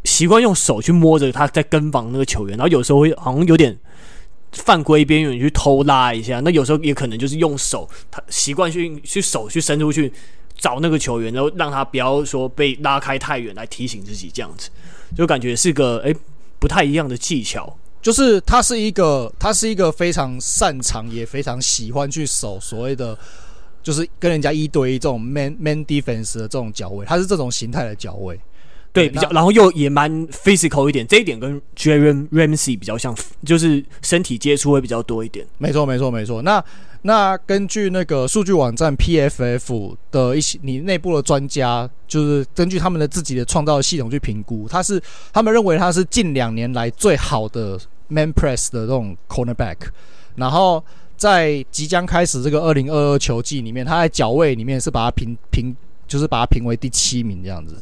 [0.05, 3.77] 习惯用手去摸着他在跟防那个球员，然后有时候会好像有点
[4.53, 10.13] 犯规边缘去偷拉一下，那有时候也可能就是用手，他习惯去去手去伸出去。
[10.57, 14.71] 找那个球员，然后让他不要说被拉开太远，来提醒自己这样子，
[15.17, 16.15] 就感觉是个诶
[16.59, 17.77] 不太一样的技巧。
[18.03, 23.19] 就是他是一个，他是一个非常擅长也非常喜欢去守所谓的，
[23.83, 28.39] 就是跟人家一对一这种 man man defense 的这种脚位，他是这种形态的脚位。
[28.97, 35.47] 对，比较，然后又也蛮 physical 一点，这一点跟 Jaren Ramsey 比较像，就是身体接触会比较多一点。
[35.59, 36.41] 没错，没错，没错。
[36.41, 36.65] 那
[37.03, 45.01] 那根据那个数据网站 PFF 的一些你内部的专家，就是根据他们的自己的创造的系统去评估，他是
[45.33, 47.79] 他们认为他是近两年来最好的
[48.09, 49.77] man press 的这种 cornerback。
[50.37, 50.83] 然后
[51.17, 55.77] 在即将开始这个二零二二球季里面，他在脚位里面是把它评评，
[56.09, 57.77] 就是把它评为第七名这样子。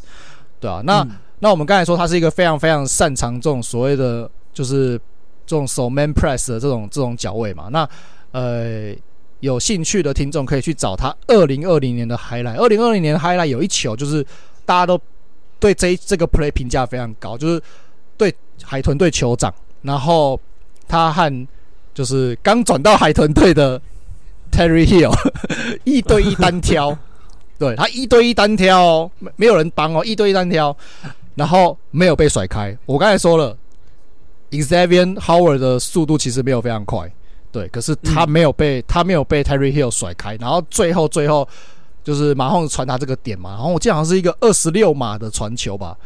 [0.61, 4.99] 对啊，那、嗯、那我们刚才说他是一个非常非常擅长这种所谓的就是
[5.47, 7.69] 这种手 man press 的这种这种脚位嘛。
[7.71, 7.89] 那
[8.33, 8.95] 呃，
[9.41, 12.57] 有兴趣的听众可以去找他二零二零年的 highlight。
[12.57, 14.25] 二零二零年的 highlight 有一球就是
[14.65, 14.99] 大家都
[15.61, 17.63] 对这这个 play 评价非常高，就是
[18.17, 20.41] 对海豚队酋长，然后
[20.89, 21.47] 他和
[21.93, 23.81] 就是刚转到海豚队的
[24.51, 25.13] Terry Hill
[25.85, 26.97] 一对一单挑。
[27.65, 30.77] 对他一对一单挑哦，没没有人帮哦，一对一单挑，
[31.35, 32.77] 然后没有被甩开。
[32.87, 33.57] 我刚才说了
[34.51, 37.11] ，Xavier Howard 的速度其实没有非常快，
[37.51, 41.49] 对，可是他没有被、嗯、他没有被 Tyreek Hill 甩开，然后最后最后
[42.03, 45.97] 就是马上传达这个点嘛，然后我记得好像是一个二十六码的传球吧，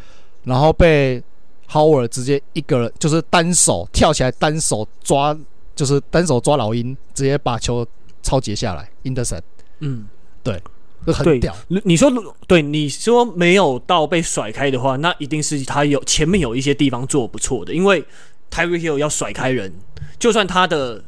[0.43, 1.21] 然后被
[1.69, 5.37] Howard 直接一个人就是单手跳起来单手抓，
[5.75, 7.85] 就是单手抓老鹰，直接把球
[8.23, 9.41] 抄截下来，intercept，
[9.79, 10.07] 嗯，
[10.41, 10.61] 对。
[11.05, 12.11] 很屌，对，你说
[12.47, 17.73] 对，你说没有到被甩开的话，那一定是他有前面有一些地方做不错的。
[17.73, 18.03] 因为
[18.51, 19.73] Tyreek Hill 要甩开人，
[20.19, 21.03] 就算他的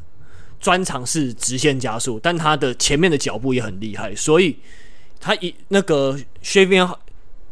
[0.60, 4.58] 专长是直线加速，但他的前面的脚步也很厉害，所以
[5.20, 6.96] 他一那个 Xavier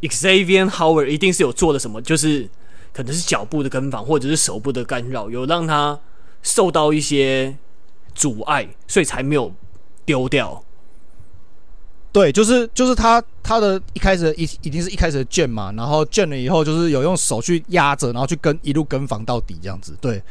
[0.02, 2.48] Xavier Howard 一定是有做了什么，就是
[2.94, 6.00] 可能是脚步的跟防，或者是手部的干扰，有让他
[6.42, 7.58] 受到一些
[8.16, 9.54] 阻碍，所以才没有
[10.06, 10.64] 丢掉。
[12.12, 19.96] 对，就是就是他他的一开始一一定是一开始的卷嘛，然后卷了以后就是有用手去压着，然后去跟一路跟防到底这样子。
[20.02, 20.22] 对，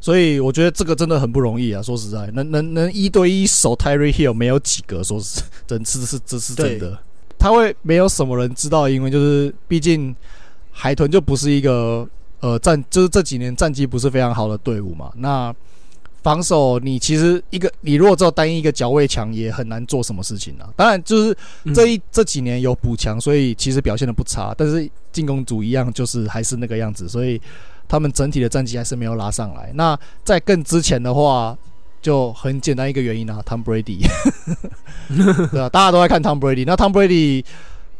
[0.00, 6.98] 所以我觉得这个真的很不容易啊，说实在，能能能一对一守 Tyreek Hill 没有几个，说是真是是这是真的。
[7.38, 10.14] 他会没有什么人知道，因为就是毕竟
[10.70, 12.06] 海豚就不是一个
[12.40, 15.12] 呃战，就是这几年战绩不是非常好的队伍嘛。
[15.16, 15.54] 那
[16.22, 20.70] 防守，你其实一个，你如果只有单一一个脚位强，也很难做什么事情啊。
[20.76, 21.36] 当然，就是
[21.74, 24.54] 这一这几年有补强，所以其实表现的不差。
[24.56, 27.40] 但是进攻组一样，就是还是那个样子，所以
[27.88, 29.72] 他们整体的战绩还是没有拉上来。
[29.74, 31.58] 那在更之前的话，
[32.00, 34.06] 就很简单一个原因啊，Tom Brady，
[35.50, 36.64] 对啊，大家都在看 Tom Brady。
[36.64, 37.44] 那 Tom Brady，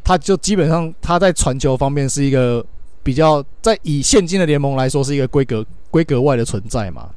[0.05, 2.65] 他就基本上他在传球方面是一个
[3.03, 7.09] 比较，在以现今的联盟来说，是一个规格规格外的存在嘛。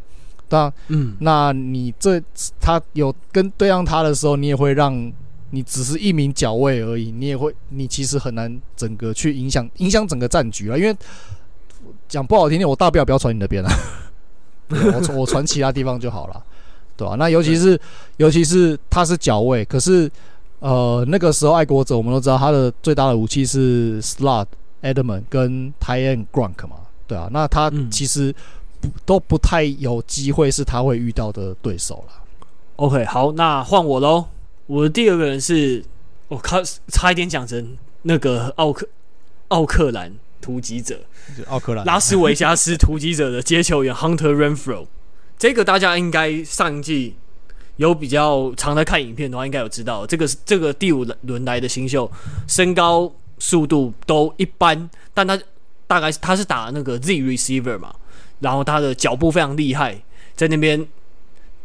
[0.50, 2.22] 那嗯，那你这
[2.60, 5.12] 他有跟对上他的时候，你也会让
[5.50, 10.78] 你只是一名角位而已，你也会你其实很难整个去影响影响整个战局啊。
[10.78, 10.96] 因为
[12.08, 13.70] 讲不好听点，我大不了不要传你那边了，
[14.70, 16.44] 我我传其他地方就好了，
[16.96, 17.16] 对吧、啊？
[17.18, 17.80] 那尤其是
[18.18, 20.10] 尤其是他是角位，可是
[20.60, 24.48] 呃那个时候爱国者我们都知道他的最大的武器是 Slot
[24.82, 26.78] Edelman 跟 End Grunk 嘛，
[27.08, 28.34] 对啊，那他其实。
[29.06, 32.24] 都不太有机会是他会遇到的对手了。
[32.78, 34.26] OK，好，那换我喽。
[34.68, 35.84] 我的第二个人是，
[36.28, 36.58] 我靠，
[36.88, 38.88] 差一点讲成那个奥克
[39.50, 40.12] 奥克兰
[40.42, 41.00] 突击者，
[41.48, 44.88] 奥克兰拉斯维加斯突击者的接球员 Hunter Renfrow。
[45.38, 47.16] 这个大家应该上一季
[47.78, 50.08] 有比较常在看影片的话，应该有知道。
[50.08, 52.12] 这个是这个第五轮来的新秀，
[52.48, 55.40] 身高速度都一般，但他
[55.86, 57.94] 大概他是打那个 Z receiver 嘛，
[58.40, 60.02] 然后他的脚步非常厉害，
[60.36, 60.88] 在那边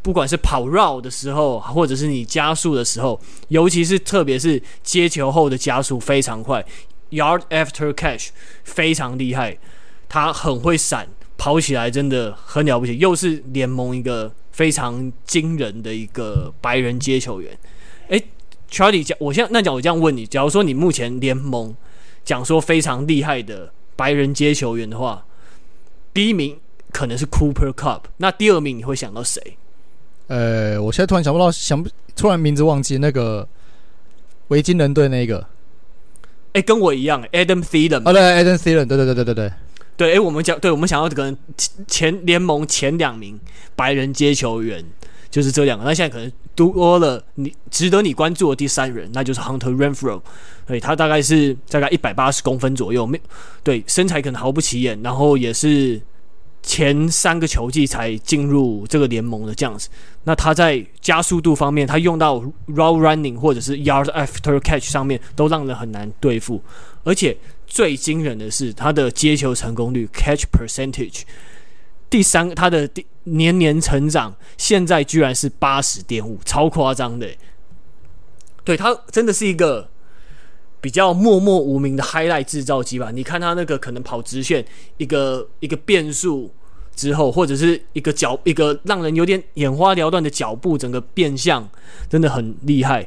[0.02, 6.64] 不管是跑绕的时候，或者是你加速的时候，尤其是特别是接球后的加速非常快
[7.10, 8.28] ，yard after catch
[8.64, 9.58] 非常厉害，
[10.08, 17.58] 他很会闪，跑起来真的很了不起，又是联盟一个非常惊人的一个白人接球员，
[18.08, 18.24] 诶。
[18.70, 21.74] Charlie，我现在那讲，我这样问你，假如说你目前联盟
[22.24, 25.26] 讲说非常厉害的白人接球员的话，
[26.12, 26.58] 第一名
[26.92, 29.56] 可能是 Cooper Kupp，那第二名你会想到谁？
[30.28, 33.48] 呃，我现在突然想不到，想不突然名字忘记那个
[34.48, 35.46] 维京人队那个，
[36.52, 39.52] 哎，跟我一样，Adam Thielen 啊，对，Adam Thielen，对对对对对对，
[39.96, 41.36] 对，哎，我们讲，对我们想要可能
[41.86, 43.38] 前联盟前两名
[43.74, 44.84] 白人接球员。
[45.30, 50.20] 就是这两个，那现在可能多了你值得你关注的第三人，那就是 Hunter Renfrow，
[50.66, 53.20] 对，他大概是大概一百八十公分左右，没
[53.62, 56.00] 对身材可能毫不起眼，然后也是
[56.62, 59.88] 前三个球季才进入这个联盟的这样子。
[60.24, 62.36] 那他在加速度方面，他用到
[62.66, 66.62] Route Running 或者是 Yard After Catch 上面都让人很难对付，
[67.04, 67.36] 而且
[67.66, 71.22] 最惊人的是他的接球成功率 Catch Percentage。
[72.10, 77.28] 第三，他的第年年成长，现在居然是八十点五，超夸张的。
[78.64, 79.88] 对，他真的是一个
[80.80, 83.12] 比较默默无名的 highlight 制造机吧？
[83.12, 84.64] 你看他那个可能跑直线，
[84.96, 86.50] 一个一个变速
[86.96, 91.68] 之后，或者是一个脚，一个让人有点眼花缭乱的脚步，整个变向
[92.08, 93.06] 真的很厉害。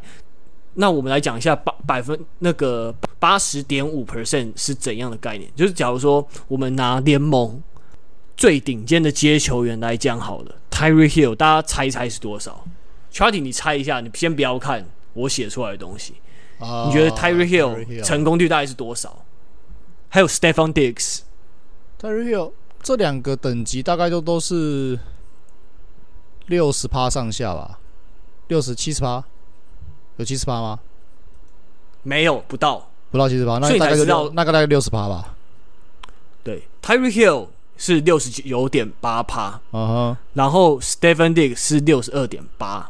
[0.76, 5.52] 那我们来讲一下八百分那个八十点五 percent 是怎样的概念？
[5.56, 7.62] 就是假如说我们拿联盟。
[8.36, 12.66] 最顶尖的接球员来讲好了，Tyreek Hill，大家猜一猜是多少
[13.12, 16.16] ？Charlie，你猜一下，你先不要看我写出来的东西
[16.60, 19.24] ，uh, 你觉得 Tyreek Hill 成功率大概是多少？
[20.10, 25.00] 还有 Stephon Diggs，Tyreek Hill 这两个等级大概都都是
[26.48, 27.80] 六十趴上下吧，
[28.48, 29.24] 六十七十趴，
[30.18, 30.80] 有七十趴吗？
[32.02, 35.36] 没有，不到，不到七十趴，那大概知道那个大概六十趴吧。
[36.44, 37.48] 对，Tyreek Hill。
[37.84, 42.90] 是六十九点八趴，嗯哼，然后 Stephen Diggs 是六十二点八，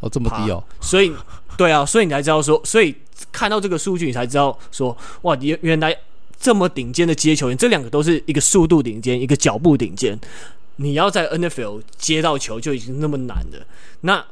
[0.00, 1.10] 哦，这么低哦，所以，
[1.56, 2.94] 对啊，所以你才知道说，所以
[3.32, 5.96] 看到这个数据，你才知道说，哇，原原来
[6.38, 10.20] 这么顶尖的接球员，这两个都是一个速度顶尖，一个脚步顶尖，
[10.76, 13.66] 你要在 NFL 接到球就已经那么难了。
[14.02, 14.22] 那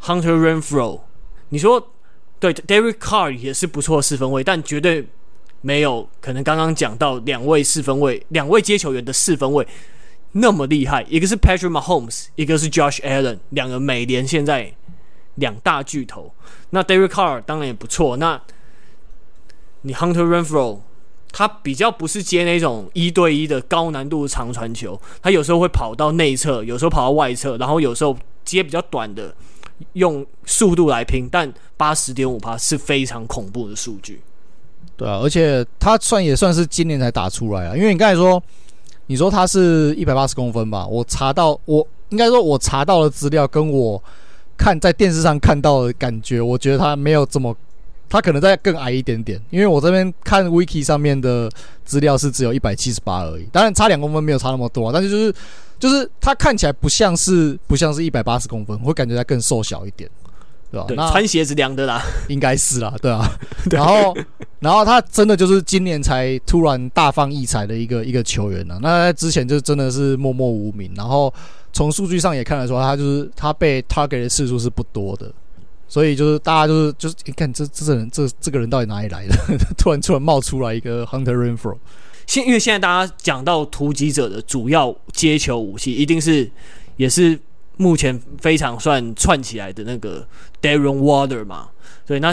[0.00, 1.02] Hunter Renfrow，
[1.50, 1.92] 你说
[2.40, 5.06] 对，Derek Carr 也是不错的四分卫，但绝对。
[5.64, 9.66] 没有可能刚刚讲到两位四分卫，两位接球员的四分卫
[10.32, 14.74] 那么厉害，一个是 Patrick Mahomes，一个是 Josh Allen，两个美联现在
[15.36, 16.34] 两大巨头。
[16.68, 18.18] 那 Derek Carr 当然也不错。
[18.18, 18.38] 那
[19.80, 20.80] 你 Hunter Renfro，
[21.32, 29.34] 他比较不是接那种一对一的高难度长传球，他有时候会跑到内侧，有时候跑到外侧，然后有时候接比较短的，
[29.94, 31.26] 用速度来拼。
[31.32, 34.20] 但八十点五趴是非常恐怖的数据。
[34.96, 38.42] 对啊，而且他算也算是今年才打出来啊，因为你刚才说，
[39.06, 40.86] 你说他是一百八十公分吧？
[40.86, 44.02] 我查到，我应该说我查到的资料跟我
[44.56, 47.56] 看在电视上看到的感觉，我觉得他没有这么，
[48.08, 49.40] 他可能再更矮一点点。
[49.50, 51.50] 因为我这边看 Wiki 上面的
[51.84, 55.34] 资料是只有一百七十八而已，当然差两公分没有差那么多，但是就是
[55.78, 60.08] 就是他看起来不像是不像是一百八十公分，会感觉他更瘦小一点。
[60.88, 61.10] 对吧？
[61.10, 63.30] 穿鞋子凉的啦， 应该是啦，对啊。
[63.70, 64.14] 然后，
[64.58, 68.78] 然后他真的就是今年才突然大放异彩的一个一个球员呢。
[68.82, 70.90] 那之前就真的是默默无名。
[70.96, 71.32] 然后
[71.72, 75.32] 从数据上也看得出来，他就是他被 target 的次数是不多的。
[75.88, 79.36] 所以就是大家就是就是你看这这人这这个人到底哪里来的？
[79.78, 81.76] 突然突然冒出来一个 Hunter Renfrow。
[82.26, 86.50] 现因为现在大家讲到突击者的主要接球武器，一定是
[86.96, 87.38] 也是。
[87.76, 90.26] 目前非常算串起来的那个
[90.62, 91.70] Darren Waller 嘛，
[92.06, 92.32] 所以那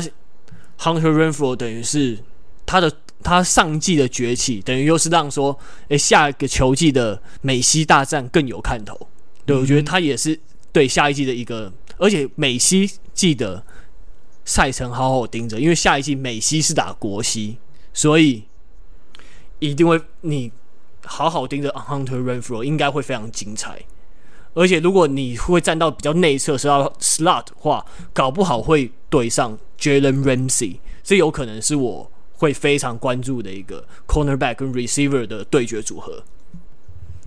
[0.79, 2.19] Hunter Renfrow 等于是
[2.65, 2.91] 他的
[3.23, 5.57] 他上季的崛起，等于又是让说，
[5.89, 9.07] 诶下一个球季的美西大战更有看头。
[9.45, 10.39] 对，我觉得他也是
[10.71, 13.63] 对下一季的一个，而且美西记得
[14.45, 17.57] 赛程好好盯着，因为下一季美西是打国西，
[17.93, 18.43] 所以
[19.59, 20.51] 一定会你
[21.03, 23.81] 好好盯着 Hunter Renfrow，应该会非常精彩。
[24.53, 36.23] 而且，如果你会站到比较内侧，是要 slot 的话，搞不好会对上 Jalen Ramsey，这有可能是我会非常关注的一个 cornerback 跟 receiver 的对决组合。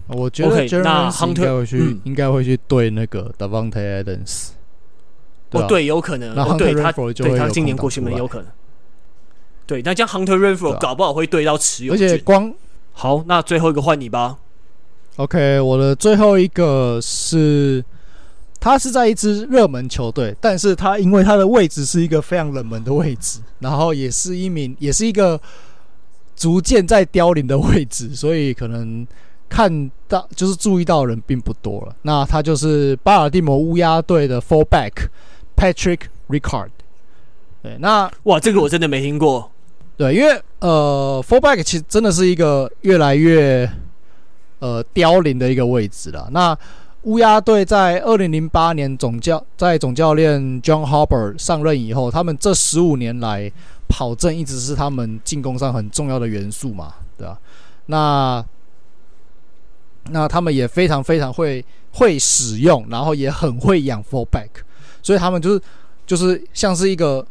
[0.06, 4.48] 我觉得 Jalen Ramsey 应该会去，嗯、应该会去对那个 Davante Adams。
[5.52, 6.34] 哦，对，有可能。
[6.34, 8.48] 那 Hunter Renfrow 就会对他今年过去没有可能。
[9.66, 12.52] 对，那这样 Hunter Renfrow 搞不好会对到持有，而且光
[12.92, 14.36] 好，那最后一个换你吧。
[15.16, 17.84] OK，我的最后一个是，
[18.58, 25.40] 他是在一支热门球队，但是他因为他的位置是一个非常冷门的位置，然后也是一名，也是一个
[26.34, 29.06] 逐渐在凋零的位置，所以可能
[29.48, 31.94] 看到就是注意到的人并不多了。
[32.02, 34.92] 那他就是巴尔的摩乌鸦队的 Fullback
[35.56, 36.70] Patrick Ricard。
[37.62, 39.48] 对，那哇，这个我真的没听过。
[39.96, 43.70] 对，因为呃，fullback 其实真的是一个越来越
[44.64, 46.26] 呃凋零的一个位置了。
[46.32, 46.56] 那
[47.02, 53.52] 乌鸦队在二零零八年总教在总教练 John Harbaugh 上任以后，他们这十五年来
[53.86, 57.38] 跑阵一直是他们进攻上很重要的元素嘛，对吧、啊？
[57.84, 58.44] 那
[60.10, 61.62] 那他们也非常非常会
[61.92, 64.48] 会使用，然后也很会养 fullback，
[65.02, 65.60] 所以他们就是
[66.06, 67.26] 就是像是一个。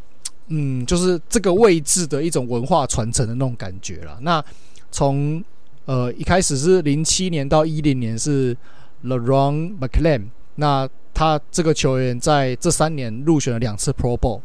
[0.48, 4.18] 嗯，就是这个位置的一种文化传承的那种感觉了。
[4.22, 4.44] 那
[4.92, 5.42] 从
[5.86, 8.56] 呃一开始是零七年到一零年是
[9.04, 14.42] LeRon McClain，那他这个球员在这三年入选了两次 Pro Bowl。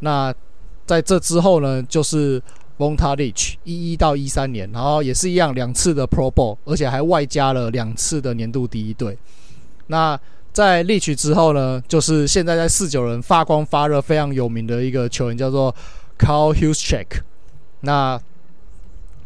[0.00, 0.32] 那
[0.86, 2.40] 在这之后呢，就是
[2.78, 9.18] Von Tadich 一一到一三年，然后也是一样两次的 Pro Bowl，而且还外加了两次的年度第一队。
[9.88, 10.18] 那
[10.52, 15.74] 在 l e c h 之后呢，就是现在在四九人发光发热、非常有名的一个球员，叫做
[16.18, 17.06] Kyle Juszczyk。
[17.80, 18.20] 那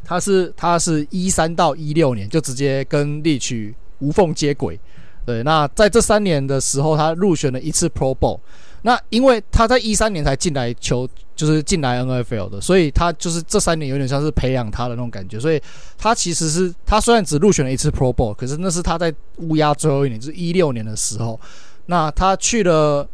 [0.05, 4.78] 他是他是一三到一六年就直接跟历取无缝接轨。
[5.24, 8.40] 对，那在这三年的时候，他入选了一次 Pro Bowl。
[8.84, 15.38] 那因为他在一三年才进来球，就是进来 NFL 的，所以他就是这三年有点像是培养他的那种感觉。
[15.38, 15.62] 所以
[15.96, 21.38] 他其实是他虽然只入选了一次 Pro Bowl，可是那是他在乌鸦最后一年，就是一六年的时候。
[21.86, 23.09] 那他去了，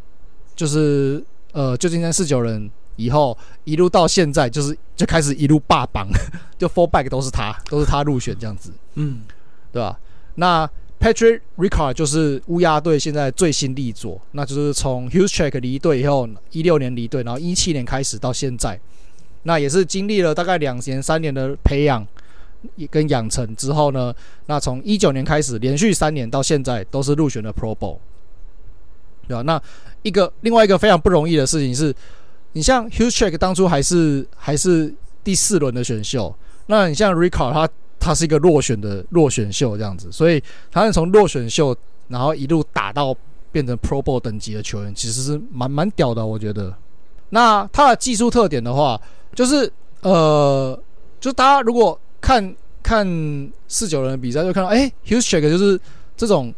[0.55, 2.67] 就是呃旧金山四九人
[2.99, 6.07] 以后，一路到现在，就是就开始一路霸榜，
[6.59, 9.21] 就 Fullback 都是他，都是他入选这样子，嗯，
[9.71, 9.97] 对吧？
[10.35, 10.69] 那。
[10.99, 18.77] Patrick Ricard 就是乌鸦队现在最新力作，那就是从 Juszczyk 离队以后，一六年离队，然后一七年开始到现在，
[19.43, 22.05] 那也是经历了大概两年、三年的培养
[22.91, 24.13] 跟养成之后呢，
[24.47, 27.99] 那从一九年开始，连续三年到现在都是入选的 Pro Bowl，
[29.25, 29.41] 对吧？
[29.43, 29.61] 那
[30.01, 31.95] 一个另外一个非常不容易的事情是，
[32.53, 34.93] 你像 Juszczyk 当初还是还是
[35.23, 36.35] 第四轮的选秀，
[36.67, 37.69] 那你像 Ricard 他。
[38.01, 40.41] 他是一个落选的落选秀这样子，所以
[40.71, 41.75] 他是从落选秀，
[42.07, 43.13] 然后一路打到
[43.51, 46.73] 变成 Pro Bowl 等级的球员，其实是蛮蛮屌的，我觉得。
[47.31, 48.99] 那他的技术特点的话，
[49.35, 49.69] 就是
[49.99, 50.81] 呃，
[51.19, 55.77] 就大家如果看看四九人的比赛，就看到哎，Juszczyk 就是
[56.15, 56.53] 这种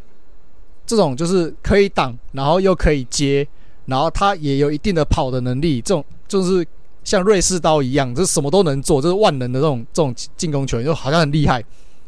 [0.86, 3.48] 这种就是可以挡，然后又可以接，
[3.92, 6.66] 然后他也有一定的跑的能力，这种就是。
[7.04, 11.60] 像瑞士刀一样，就是什么都能做，就是万能的这种这种进攻球员，就好像很厉害，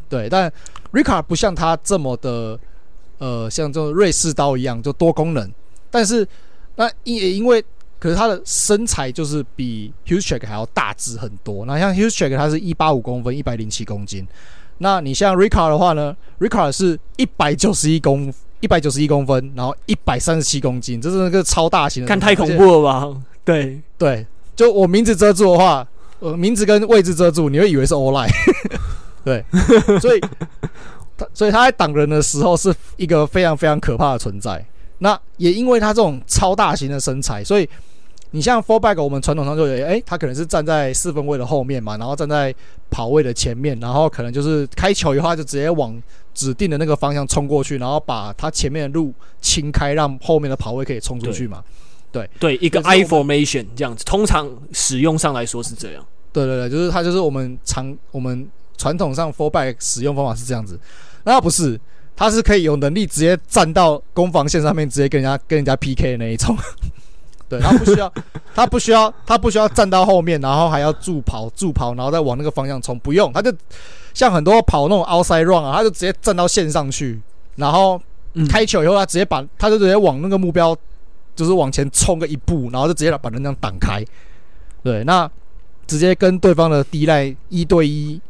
[0.07, 0.29] 对。
[0.29, 0.47] 但
[0.91, 2.59] Ricard 不像他这么的，
[3.17, 5.51] 呃，像这种瑞士刀一样就多功能。
[5.89, 6.25] 但是
[6.75, 7.59] 那因也因为，
[7.97, 11.65] 可是他的身材就是比 h u s e c k 还要大只很多。
[11.65, 14.23] 那像 h u s e c k 他是一八五公分，一百零七公斤。
[14.77, 18.31] 那你像 Ricard 的话呢？Ricard 是一百九十一公
[18.63, 23.21] 一百九十一公分，然后一百三十七公斤，这是那个超大型的，看太恐怖了吧？
[23.43, 24.25] 对对。
[24.55, 25.85] 就我名字遮住的话，
[26.19, 28.31] 呃，名字跟位置遮住，你会以为是 O-line，
[29.25, 29.43] 对，
[29.99, 30.21] 所以
[31.17, 34.63] 他所以他在挡人的时候是一个非常非常可怕的存在。
[34.99, 37.67] 那也因为他这种超大型的身材，所以
[38.31, 42.53] 你像 fullback，我们传统上就有，哎，他可能是站在四分位的后面嘛，然后站在
[42.89, 45.99] 跑位的前面，然后可能就是开球以后就直接往
[46.33, 51.63] 指定的那个方向冲过去，然后把他前面的路清开，让后面的跑位可以冲出去嘛。
[52.11, 56.05] 对对，一个 I formation 这样子，通常使用上来说是这样。
[56.31, 60.79] 对对对，就是它就是我们常我们传统上 fullback 使用方法是这样子。
[61.23, 61.79] 那不是，
[62.15, 66.55] 它是可以有能力直接站到攻防线上面，直接跟人家跟人家 PK 的那一种。
[67.57, 68.13] 对，他不需要，
[68.55, 73.53] 他不需要，他不需要站到后面，然后还要助跑助跑，然后再往那个方向冲，不用，他就
[74.13, 77.21] 像很多跑那种 outside run 啊，他就直接站到线上去，
[77.55, 78.01] 然后
[78.49, 80.75] 开球以后，他直接把，他就直接往那个目标。
[81.35, 84.05] 就是往前冲个一步，然后就直接把人这样挡开，
[84.83, 85.27] 对，那
[85.87, 88.21] 直接跟对方的 D-line 一对一，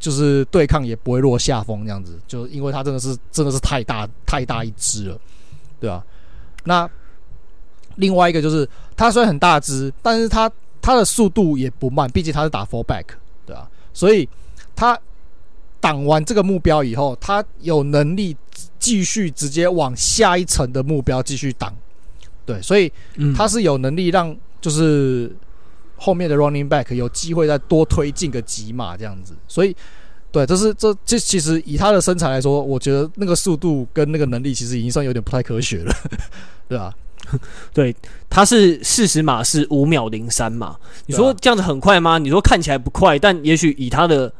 [0.00, 5.16] 就是对抗也不会落下风这样子，就因为他真的是真的是太大太大一只了，
[5.78, 6.04] 对吧？
[6.64, 6.90] 那
[7.96, 13.04] 另外一个就是他虽然很大只，但是他他的速度也不慢，毕竟他是打 fullback，
[13.46, 13.68] 对啊？
[13.92, 14.28] 所以
[14.74, 14.98] 他
[15.80, 18.36] 挡完这个目标以后，他有能力
[18.78, 21.74] 继续直接往下一层的目标继续挡。
[22.44, 22.92] 对，所以
[23.36, 25.32] 他是有能力让就是
[25.96, 29.36] 后面的 running back 有机会再多推进个几码这样子。
[29.46, 29.76] 所以，
[30.32, 35.94] 对，这是这这其实以他的身材来说，我觉得那个速度跟那个能力其实已经算有点不太科学了，
[36.68, 36.92] 对吧？
[37.72, 37.94] 对，
[38.28, 40.76] 他是四十码是五秒零三嘛？
[41.06, 42.18] 你说这样子很快吗？
[42.18, 44.32] 你说看起来不快，但也许以他的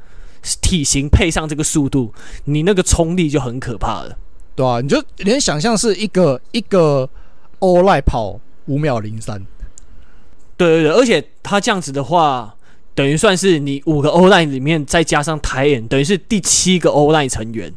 [0.61, 2.12] 体型配上这个速度，
[2.45, 4.16] 你那个冲力就很可怕了，
[4.55, 7.09] 对啊，你就连想象是一个一个
[7.61, 9.45] O-line 跑五秒零三，
[10.57, 12.55] 对对对，而且他这样子的话，
[12.95, 17.72] 等于算是你五个 O-line 里面再加上 tight end，等于是第七个 O-line 成员。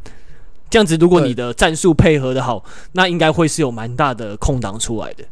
[0.76, 2.62] 这样子，如果你的战术配合的好，
[2.92, 5.24] 那应该会是有蛮大的空档出来的。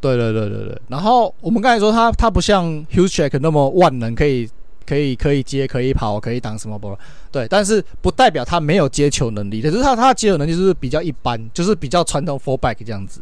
[0.00, 0.82] 对对对对对。
[0.88, 4.50] 然后我们刚才说他他不像 Juszczyk 那么万能，可以
[4.84, 6.98] 可以可以接，可以跑，可以挡什么波。
[7.30, 9.62] 对，但是不代表他没有接球能力。
[9.62, 13.20] 可是他他接球能力就是比较一般，就是比较传统 fullback 这样子，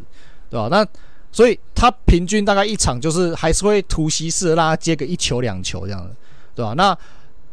[0.49, 0.67] 对吧？
[0.71, 0.83] 那
[1.31, 6.09] 所以他平均大概一场就是还是会突袭式的让他接个一球两球这样子，
[6.55, 6.73] 对吧？
[6.75, 6.97] 那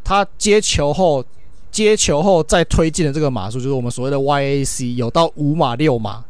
[0.03, 1.23] 他接球后。
[1.75, 6.23] 接球后再推进的这个码数，就是我们所谓的 YAC，有到五码六码，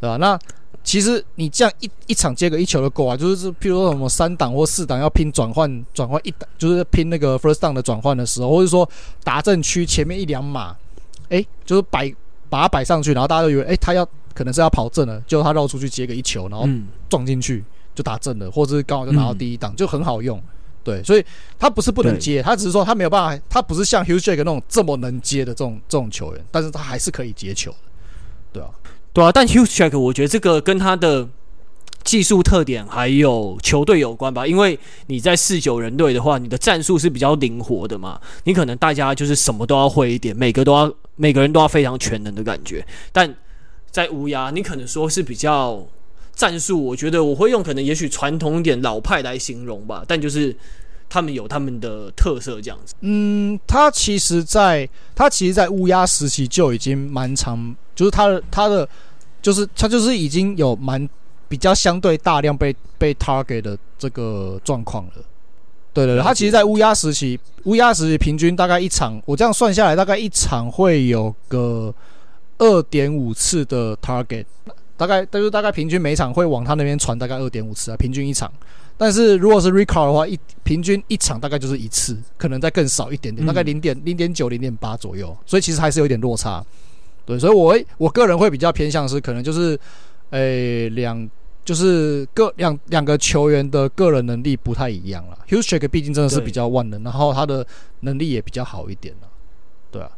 [0.00, 0.16] 对吧？
[0.16, 0.36] 那
[0.82, 8.88] 其实你这样一一场接个一球就够啊，就是譬如说什么三档或四档要拼转换转换一档，就是拼那个 first down 的转换的时候，或者说
[9.22, 10.74] 打阵区前面一两码，
[11.28, 12.12] 哎，就是摆
[12.48, 16.68] 把它摆上去，然后大家都以为哎他要可能是要跑正了，就他绕出去接个一球，然后
[17.08, 17.62] 撞进去
[17.94, 20.42] 就打正了，或者是刚好就拿到第一档，就很好用。
[20.88, 21.24] 对，所以
[21.58, 27.76] 他不是不能接，他只是说他没有办法，他不是像 Hugh Jack 那种这么能接的这种这种球员，但是他还是可以接球的，
[28.54, 28.70] 对啊，
[29.12, 29.30] 对啊。
[29.30, 31.28] 但 Hugh Jack 我觉得这个跟他的
[32.04, 34.78] 技术特点还有球队有关吧，因为
[35.08, 42.86] 你在四九人队的话，你的战术是比较灵活的嘛，你可能大家就是什么都要会一点，每个都要每个人都要非常全能的感觉。
[43.12, 43.34] 但
[43.90, 45.86] 在乌鸦，你可能说是比较
[46.38, 50.56] 战术，我觉得我会用可能也许传统一点老派来形容吧，但就是。
[51.10, 52.94] 他们有他们的特色，这样子。
[53.00, 58.86] 嗯，他其实在，在他其实，在乌鸦时期就已经蛮长，就是他的他的，
[59.40, 61.08] 就是他就是已经有蛮
[61.48, 65.12] 比较相对大量被被 target 的这个状况了。
[65.94, 71.94] 对对对，他其实，在乌鸦时期，乌鸦时期平均大概一场，我这样算下来，大概一场会有个
[72.58, 74.44] 二点五次的 target，
[74.98, 78.52] 大概就是大概平均每场会往他那边传大概二点五次啊，平均一场。
[78.96, 86.62] 但是如果是 recall 的话，一平均一场大概就是一次，可能再更少一点点，大概零点零点九、零点八左右，所以其实还是有点落差。
[87.24, 89.78] 对，所以我我个人会比较偏向是可能就是，
[90.30, 91.30] 诶两
[91.64, 95.38] 就是各两两个球员的个人能力不太一样了。
[95.48, 97.64] Juszczyk 毕竟真的是比较万能，然后他的
[98.00, 99.28] 能力也比较好一点了，
[99.92, 100.10] 对啊。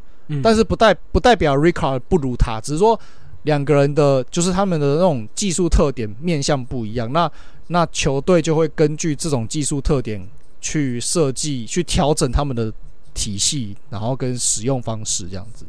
[0.43, 2.99] 但是不代不代表 Ricard 不如他，只是说
[3.43, 7.11] 两个人的就是他们的那种技术特点面向不一样。
[7.12, 7.30] 那
[7.68, 10.28] 那球队就会根据这种技术特点
[10.61, 12.72] 去设计、去调整他们的
[13.14, 15.64] 体系，然后跟使用方式这样子。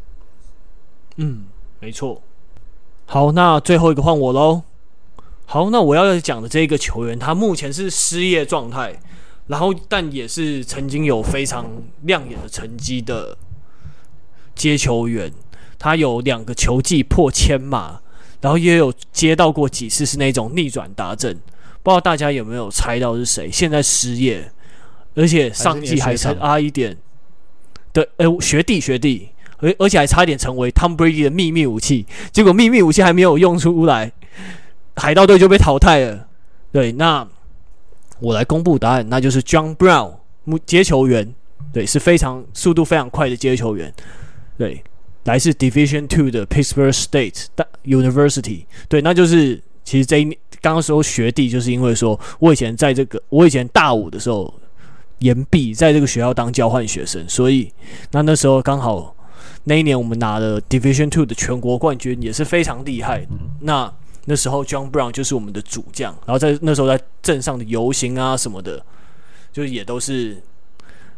[1.17, 1.45] 嗯，
[1.79, 2.21] 没错。
[3.05, 4.63] 好，那最后一个换我喽。
[5.45, 8.99] 好，那我要讲的这个球员，他目前是失业状态，
[9.47, 11.69] 然后但也是曾经有非常
[12.03, 13.37] 亮眼的成绩的
[14.55, 15.31] 接球员。
[15.81, 17.99] 他有两个球季破千码，
[18.39, 21.33] 然后也有接到过几次是那种逆转达阵。
[21.81, 23.49] 不知道大家有没有猜到是谁？
[23.51, 24.51] 现在失业，
[25.15, 26.95] 而且上季还差一点。
[27.91, 32.05] 对，呃、欸，学弟学弟，而而且还差一点成为 Tom Brady 的秘密武器。
[32.31, 34.11] 结果秘密武器还没有用出来，
[34.95, 36.27] 海盗队就被淘汰了。
[36.71, 37.27] 对，那
[38.19, 40.13] 我来公布答案，那就是 John Brown，
[40.67, 41.33] 接球员，
[41.73, 43.91] 对，是非常速度非常快的接球员。
[44.59, 44.83] 对，
[45.23, 47.45] 来自 Division Two 的 Pittsburgh State
[47.85, 48.65] University。
[48.87, 50.37] 对，那就是其实这一年。
[50.63, 54.53] 刚刚说学弟，就是因为说我以前在这个，我以前大五的时候
[55.17, 57.73] 延毕，在这个学校当交换学生，所以
[58.11, 59.15] 那那时候刚好
[59.63, 63.25] 那一年我们拿了 Division Two 的全国冠军，也是非常厉害。
[63.61, 63.91] 那
[64.25, 68.85] 那时候 John Brown 就是我们的主将，然后在那时候在镇上的游行啊什么的，
[69.51, 70.43] 就也都是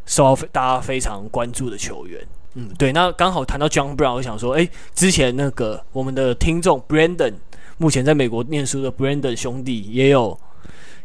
[0.05, 2.25] 受到大家非常关注的球员。
[2.55, 2.91] 嗯，对。
[2.91, 7.33] 那刚好谈到 John Brown，我想说，诶，之前那个我们的听众 Brandon。
[7.79, 10.39] 目前在美国念书的 Brandon 兄弟也有，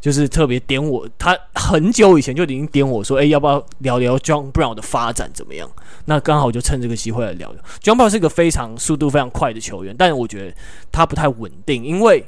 [0.00, 5.68] 就是特别点我，他很久以前就已经点我说，哎，要不要聊聊 John Brown 的发展怎么样？
[6.04, 7.60] 那刚好就趁这个机会来聊聊。
[7.82, 10.54] John Brown 是一个非常速度非常快的球员，但我觉得
[10.92, 12.22] 他不太稳定，因为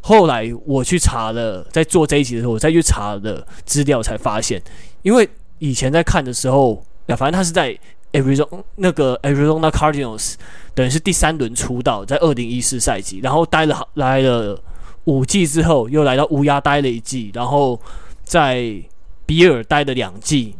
[0.00, 4.60] 后来我去查了，在做这一集的时候，我再去查了资料才发现，
[5.02, 5.26] 因为
[5.60, 7.78] 以前在看的时候，呀，反正他是在。
[8.12, 10.34] Arizona 那个 Arizona Cardinals
[10.74, 14.60] 等于是第三轮出道，在二零一四赛季，然后待了来了
[15.04, 17.80] 五季之后，又来到乌鸦待了一季，然后
[18.22, 18.82] 在
[19.26, 20.56] 比尔待了两季，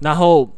[0.00, 0.48] 然后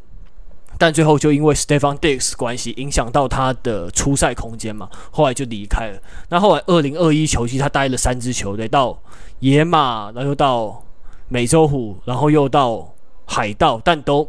[0.77, 6.01] 但最后就因为 Stefon Diggs 关系影响到他的出赛空间嘛，后来就离开了。
[6.29, 8.97] 那后来二零二一球季他待了三支球队，到
[9.39, 10.83] 野马，然后又到
[11.27, 12.93] 美洲虎，然后又到
[13.25, 14.27] 海盗，但都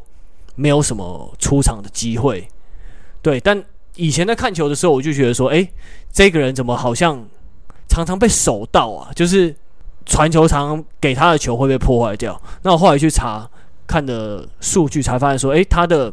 [0.55, 2.49] 没有什么出场的机会。
[3.21, 3.63] 对，但
[3.97, 5.73] 以前在看球的时候，我就觉得说，诶，
[6.13, 7.27] 这个人怎么好像
[7.89, 9.13] 常常被守到啊？
[9.15, 9.55] 就是
[10.05, 12.41] 传球常常给他的球会被破坏掉。
[12.63, 13.49] 那我后来去查
[13.87, 16.13] 看的数据，才发现说，诶，他的。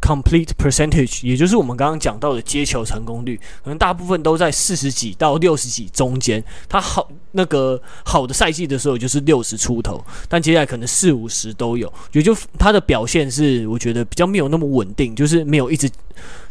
[0.00, 6.42] Complete percentage，也就是我们刚刚讲到的接球成功率，可能大部分都在四十几到六十几中间。
[6.68, 11.92] 他好那个好的赛季的时候就是六十出头，但接下来可能四五十都有。
[12.12, 15.88] 也就他的表现是，我觉得比较没有那么稳定，就是没有一直。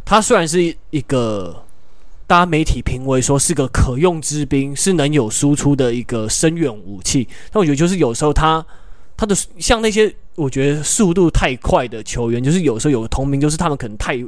[0.04, 1.64] 他虽然是一个
[2.28, 8.64] 大家媒体评为说是个可用之兵，是能有输出的一个深远武器，但我觉得就是有时候他。
[9.20, 14.18] 他的像那些我觉得速度太快的球员，就是有时候有个通病，就是他们可能太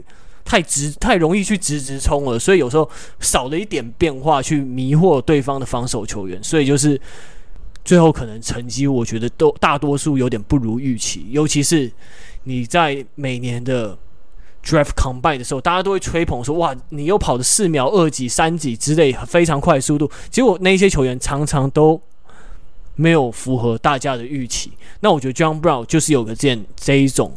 [0.45, 2.86] 太直，太容易去直直冲了，所以有时候
[3.18, 7.01] 少了一点变化去迷惑对方的防守球员，所以就是
[7.82, 11.90] 最后可能成绩我觉得都大多数有点不如预期，尤其是
[12.45, 13.97] 你在每年的
[14.62, 21.99] Draft Combine 的时候，大家都会吹捧说哇，你又跑的四秒二几三几之类非常快的速度，结果那些球员常常都。
[22.95, 24.70] 没有符合大家的预期，
[25.01, 27.34] 那我觉得 John Brown 就是有个这样这一种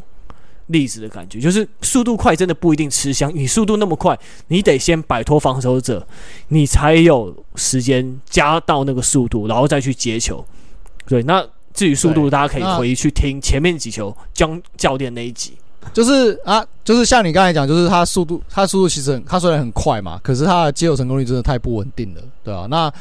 [0.67, 3.31] 例子的感觉，就是速度快真的不一定吃香。
[3.33, 6.05] 你速度那么快，你得先摆脱防守者，
[6.49, 10.43] 你才有时间加到那个速度，然后再去接球。
[11.07, 15.53] 对，那至于速度，大家可以回去听前面几球 John 教练那一集。
[15.93, 22.91] 就是啊，就是像你刚才讲，就是他速度，他速度其实很，他虽然很快嘛，可是他的接球成功率真的太不稳定了，对啊，那。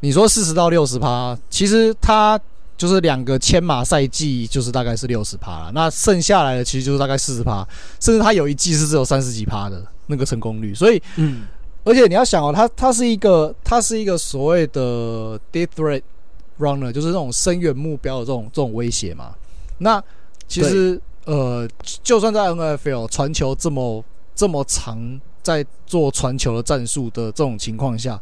[0.00, 2.38] 你说四十到六十趴，其实他
[2.76, 5.72] 就是两个千马赛季，就是大概是六十趴了。
[5.74, 7.66] 那剩下来的其实就是大概四十趴，
[7.98, 10.72] 甚至他有一季是只有三十几趴的那个成功率。
[10.72, 11.42] 所以，嗯，
[11.82, 16.02] 而且你要想哦，他他是一个他是一个所谓的 deep threat
[16.60, 19.34] runner，就是那种深远目标的这种这种威胁嘛。
[19.78, 20.00] 那
[20.46, 21.68] 其实呃，
[22.04, 24.04] 就算在 NFL 传球这么
[24.36, 28.20] 这么长，在做传球的战术的这种情况下。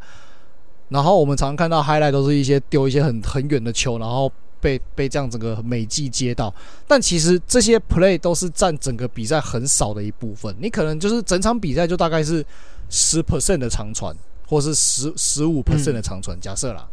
[0.89, 4.30] 然后我们常常看到 highlight 都是一些丢一些很很远的球，然后
[4.61, 6.53] 被被这样整个美记接到。
[6.87, 10.55] 但其实这些 play 都是占整个比赛很少的一部分。
[10.61, 12.45] 你可能就是整场比赛就大概是
[12.89, 14.14] 十 percent 的长传，
[14.47, 16.37] 或是十十五 percent 的长传。
[16.37, 16.87] 嗯、假设啦，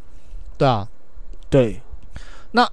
[0.57, 0.87] 对啊，
[1.49, 1.79] 对。
[2.51, 2.67] 那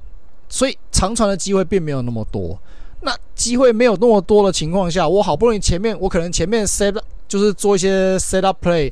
[0.49, 2.59] 所以长传的机会并没有那么多。
[3.03, 6.99] 那机会没有那么多的情况下，我好不容易前面我可能前面 set
[7.29, 8.91] 就是做一些 set up play。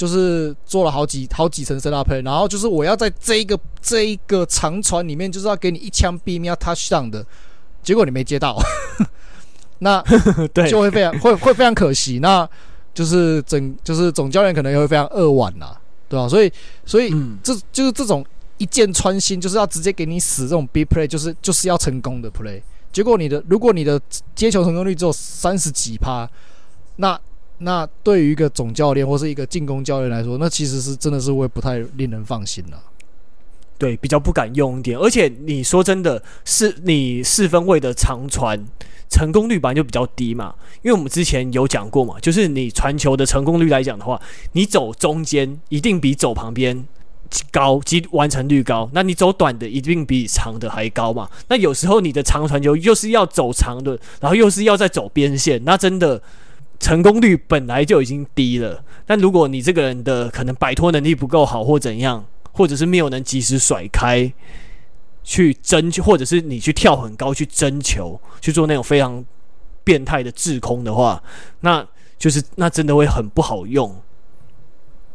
[0.00, 7.22] 就是做了好几好几层 set up play，然后就是我要在这一个这一个长传里面，就是要给你一枪毙命要 touchdown 的，
[7.82, 8.58] 结果你没接到，
[9.80, 10.02] 那
[10.54, 12.48] 对就会非常会会非常可惜，那
[12.94, 15.76] 就是整就是总教练可能也会非常扼腕呐，
[16.08, 16.26] 对吧？
[16.26, 16.50] 所以
[16.86, 18.24] 所以这就是这种
[18.56, 24.00] 一箭穿心，就是要直接给你死这种 big play，就是就是要成功的 play，结果你的如果你的
[24.34, 26.26] 接球成功率只有三十几趴，
[26.96, 27.20] 那。
[27.62, 32.82] 那对于一个总教练或是一个进攻教练来说，那其实是真的是会不太令人放心了。
[33.76, 34.98] 对，比较不敢用一点。
[34.98, 38.62] 而且你说真的是你四分位的长传
[39.08, 44.20] 成功率本来就比较低嘛，因为我们之前有讲过嘛，就是你传球的成功率来讲的话，
[44.52, 46.86] 你走中间一定比走旁边
[47.50, 48.88] 高，即完成率高。
[48.94, 51.28] 那你走短的一定比长的还高嘛。
[51.48, 56.22] 那有时候你的长传球又是要走长的，然后又是要再走边线，那真的。
[56.80, 64.32] 成功率本来就已经低了，但如果你这个人的可能摆脱能力不够好，或怎样，或者是没有能及时甩开
[65.22, 69.22] 去争取，或者是你去跳很高去争球，去做那种非常
[69.84, 71.22] 变态的滞空的话，
[71.60, 71.86] 那
[72.18, 73.94] 就是那真的会很不好用，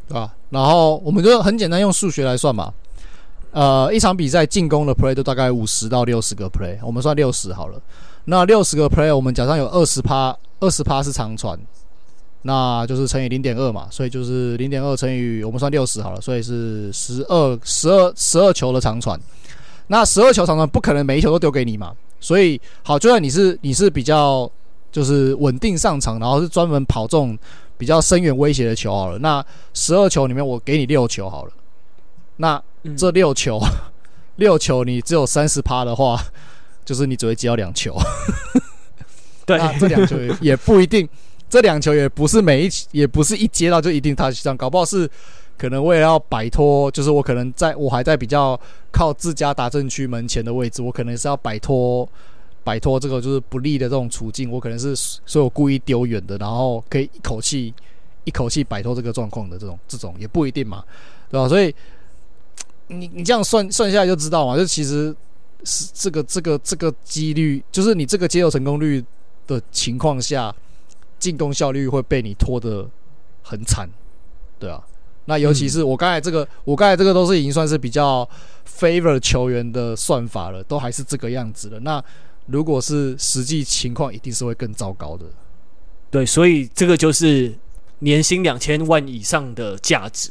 [0.09, 0.31] 啊。
[0.51, 2.71] 然后我们就很简单用数学来算嘛，
[3.51, 7.81] 呃，一场比赛进攻的 play 都大概五十到六十个 play，我们算六十好了。
[8.25, 10.37] 那六十个 player，我们假设有二十趴。
[10.61, 11.59] 二十趴是长传，
[12.43, 19.19] 那就是乘以零点二嘛，所以就是零点二乘以我们算六十好了，所以是十二十二十二球的长传。
[19.87, 24.49] 那十二球长传不可能每一球都丢给你嘛，所以好，就算你是你是比较
[24.93, 27.37] 就是稳定上场，然后是专门跑这种
[27.77, 29.19] 比较深远威胁的球好了。
[29.19, 31.51] 那十二球里面我给你六球好了，
[32.37, 32.59] 那
[32.97, 33.69] 这六球、嗯、
[34.37, 36.19] 六球你只有三十趴的话，
[36.85, 37.97] 就是你只会接到两球。
[39.45, 41.07] 对，那这两球 也不一定，
[41.49, 45.09] 这两球也不是每一，也不是一接到就一定他这样，搞不好是
[45.57, 48.59] 可能为了要摆脱，就是我可能在我还在比较
[48.91, 52.07] 靠自家达阵区门前的位置，我可能是要摆脱
[52.63, 57.71] 摆脱这个就是不利的这种处境，我可能是所以我故意丢远的，然后可以一口气
[58.23, 60.83] 一口气摆脱这个状况的这种这种也不一定嘛，
[61.29, 61.47] 对吧？
[61.47, 61.73] 所以
[62.87, 65.15] 你你这样算算下来就知道嘛，就其实
[65.63, 69.03] 是这个这个这个几率，就是你这个接球成功率
[69.47, 70.53] 的情况下，
[71.17, 72.89] 进攻效率会被你拖得
[73.41, 73.89] 很惨，
[74.59, 74.83] 对啊。
[75.27, 78.27] 那尤其是我刚才这个，嗯、我刚才这个都是已经算是比较
[78.67, 81.79] favor 球员的算法了，都还是这个样子的。
[81.79, 82.03] 那
[82.45, 85.25] 如果是实际情况，一定是会更糟糕的。
[86.11, 87.57] 对，所以这个就是
[87.99, 90.29] 年薪两千万以上的价值。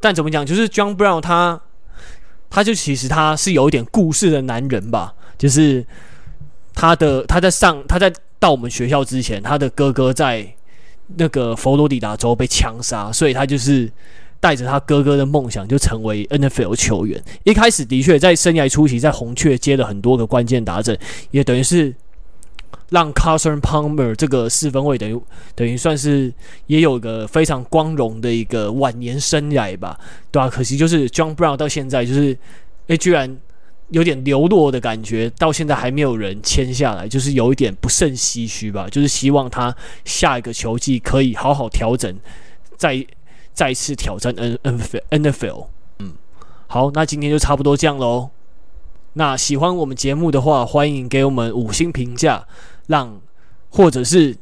[0.00, 1.62] 但怎么讲，就是 John Brown 他，
[2.54, 5.84] 他就其实他是有一点故事的男人吧，就是
[6.72, 10.54] 他的他在上他在到我们学校之前，他的哥哥在。
[11.16, 13.92] 那个佛罗里达州被枪杀，所以他就是
[14.40, 17.22] 带着他哥哥的梦想，就成为 NFL 球员。
[17.44, 20.96] 一开始的确在生涯初期，在红雀接了很多个关键打者，
[21.30, 21.94] 也等于是
[22.90, 25.20] 让 Carson Palmer 这个四分卫等于
[25.54, 26.32] 等于算是
[26.66, 29.98] 也有个非常光荣的一个晚年生涯吧，
[30.30, 30.48] 对吧、啊？
[30.48, 32.36] 可惜就是 John Brown 到现在就是，
[32.88, 33.36] 哎，居然。
[33.90, 38.88] 有点流落的感觉，到现在还没有人签下来，就是有一点不胜唏嘘吧。
[38.90, 42.18] 就是希望他下一个球季可以好好调整，
[42.78, 43.06] 再
[43.52, 45.68] 再次挑战 N N N F L。
[45.98, 46.14] 嗯，
[46.66, 48.30] 好，那今天就差不多这样喽。
[49.14, 52.46] 那喜欢我们节目的话，欢迎给我们五星评价，
[52.86, 53.20] 让
[53.70, 54.36] 或者是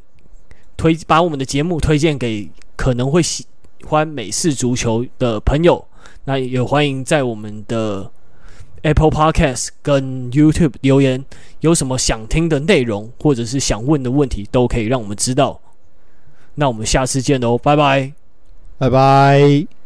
[0.77, 3.47] 推把我们的节目推荐给可能会喜
[3.87, 5.85] 欢美式足球的朋友。
[6.25, 8.11] 那也欢迎在我们的。
[8.85, 11.25] Apple Podcast 跟 YouTube 留言，
[11.61, 15.61] 有什么想听的内容，或者是想问的问题，都可以让我们知道。
[16.57, 18.13] 那我们下次见喽，拜拜，
[18.79, 19.82] 拜拜。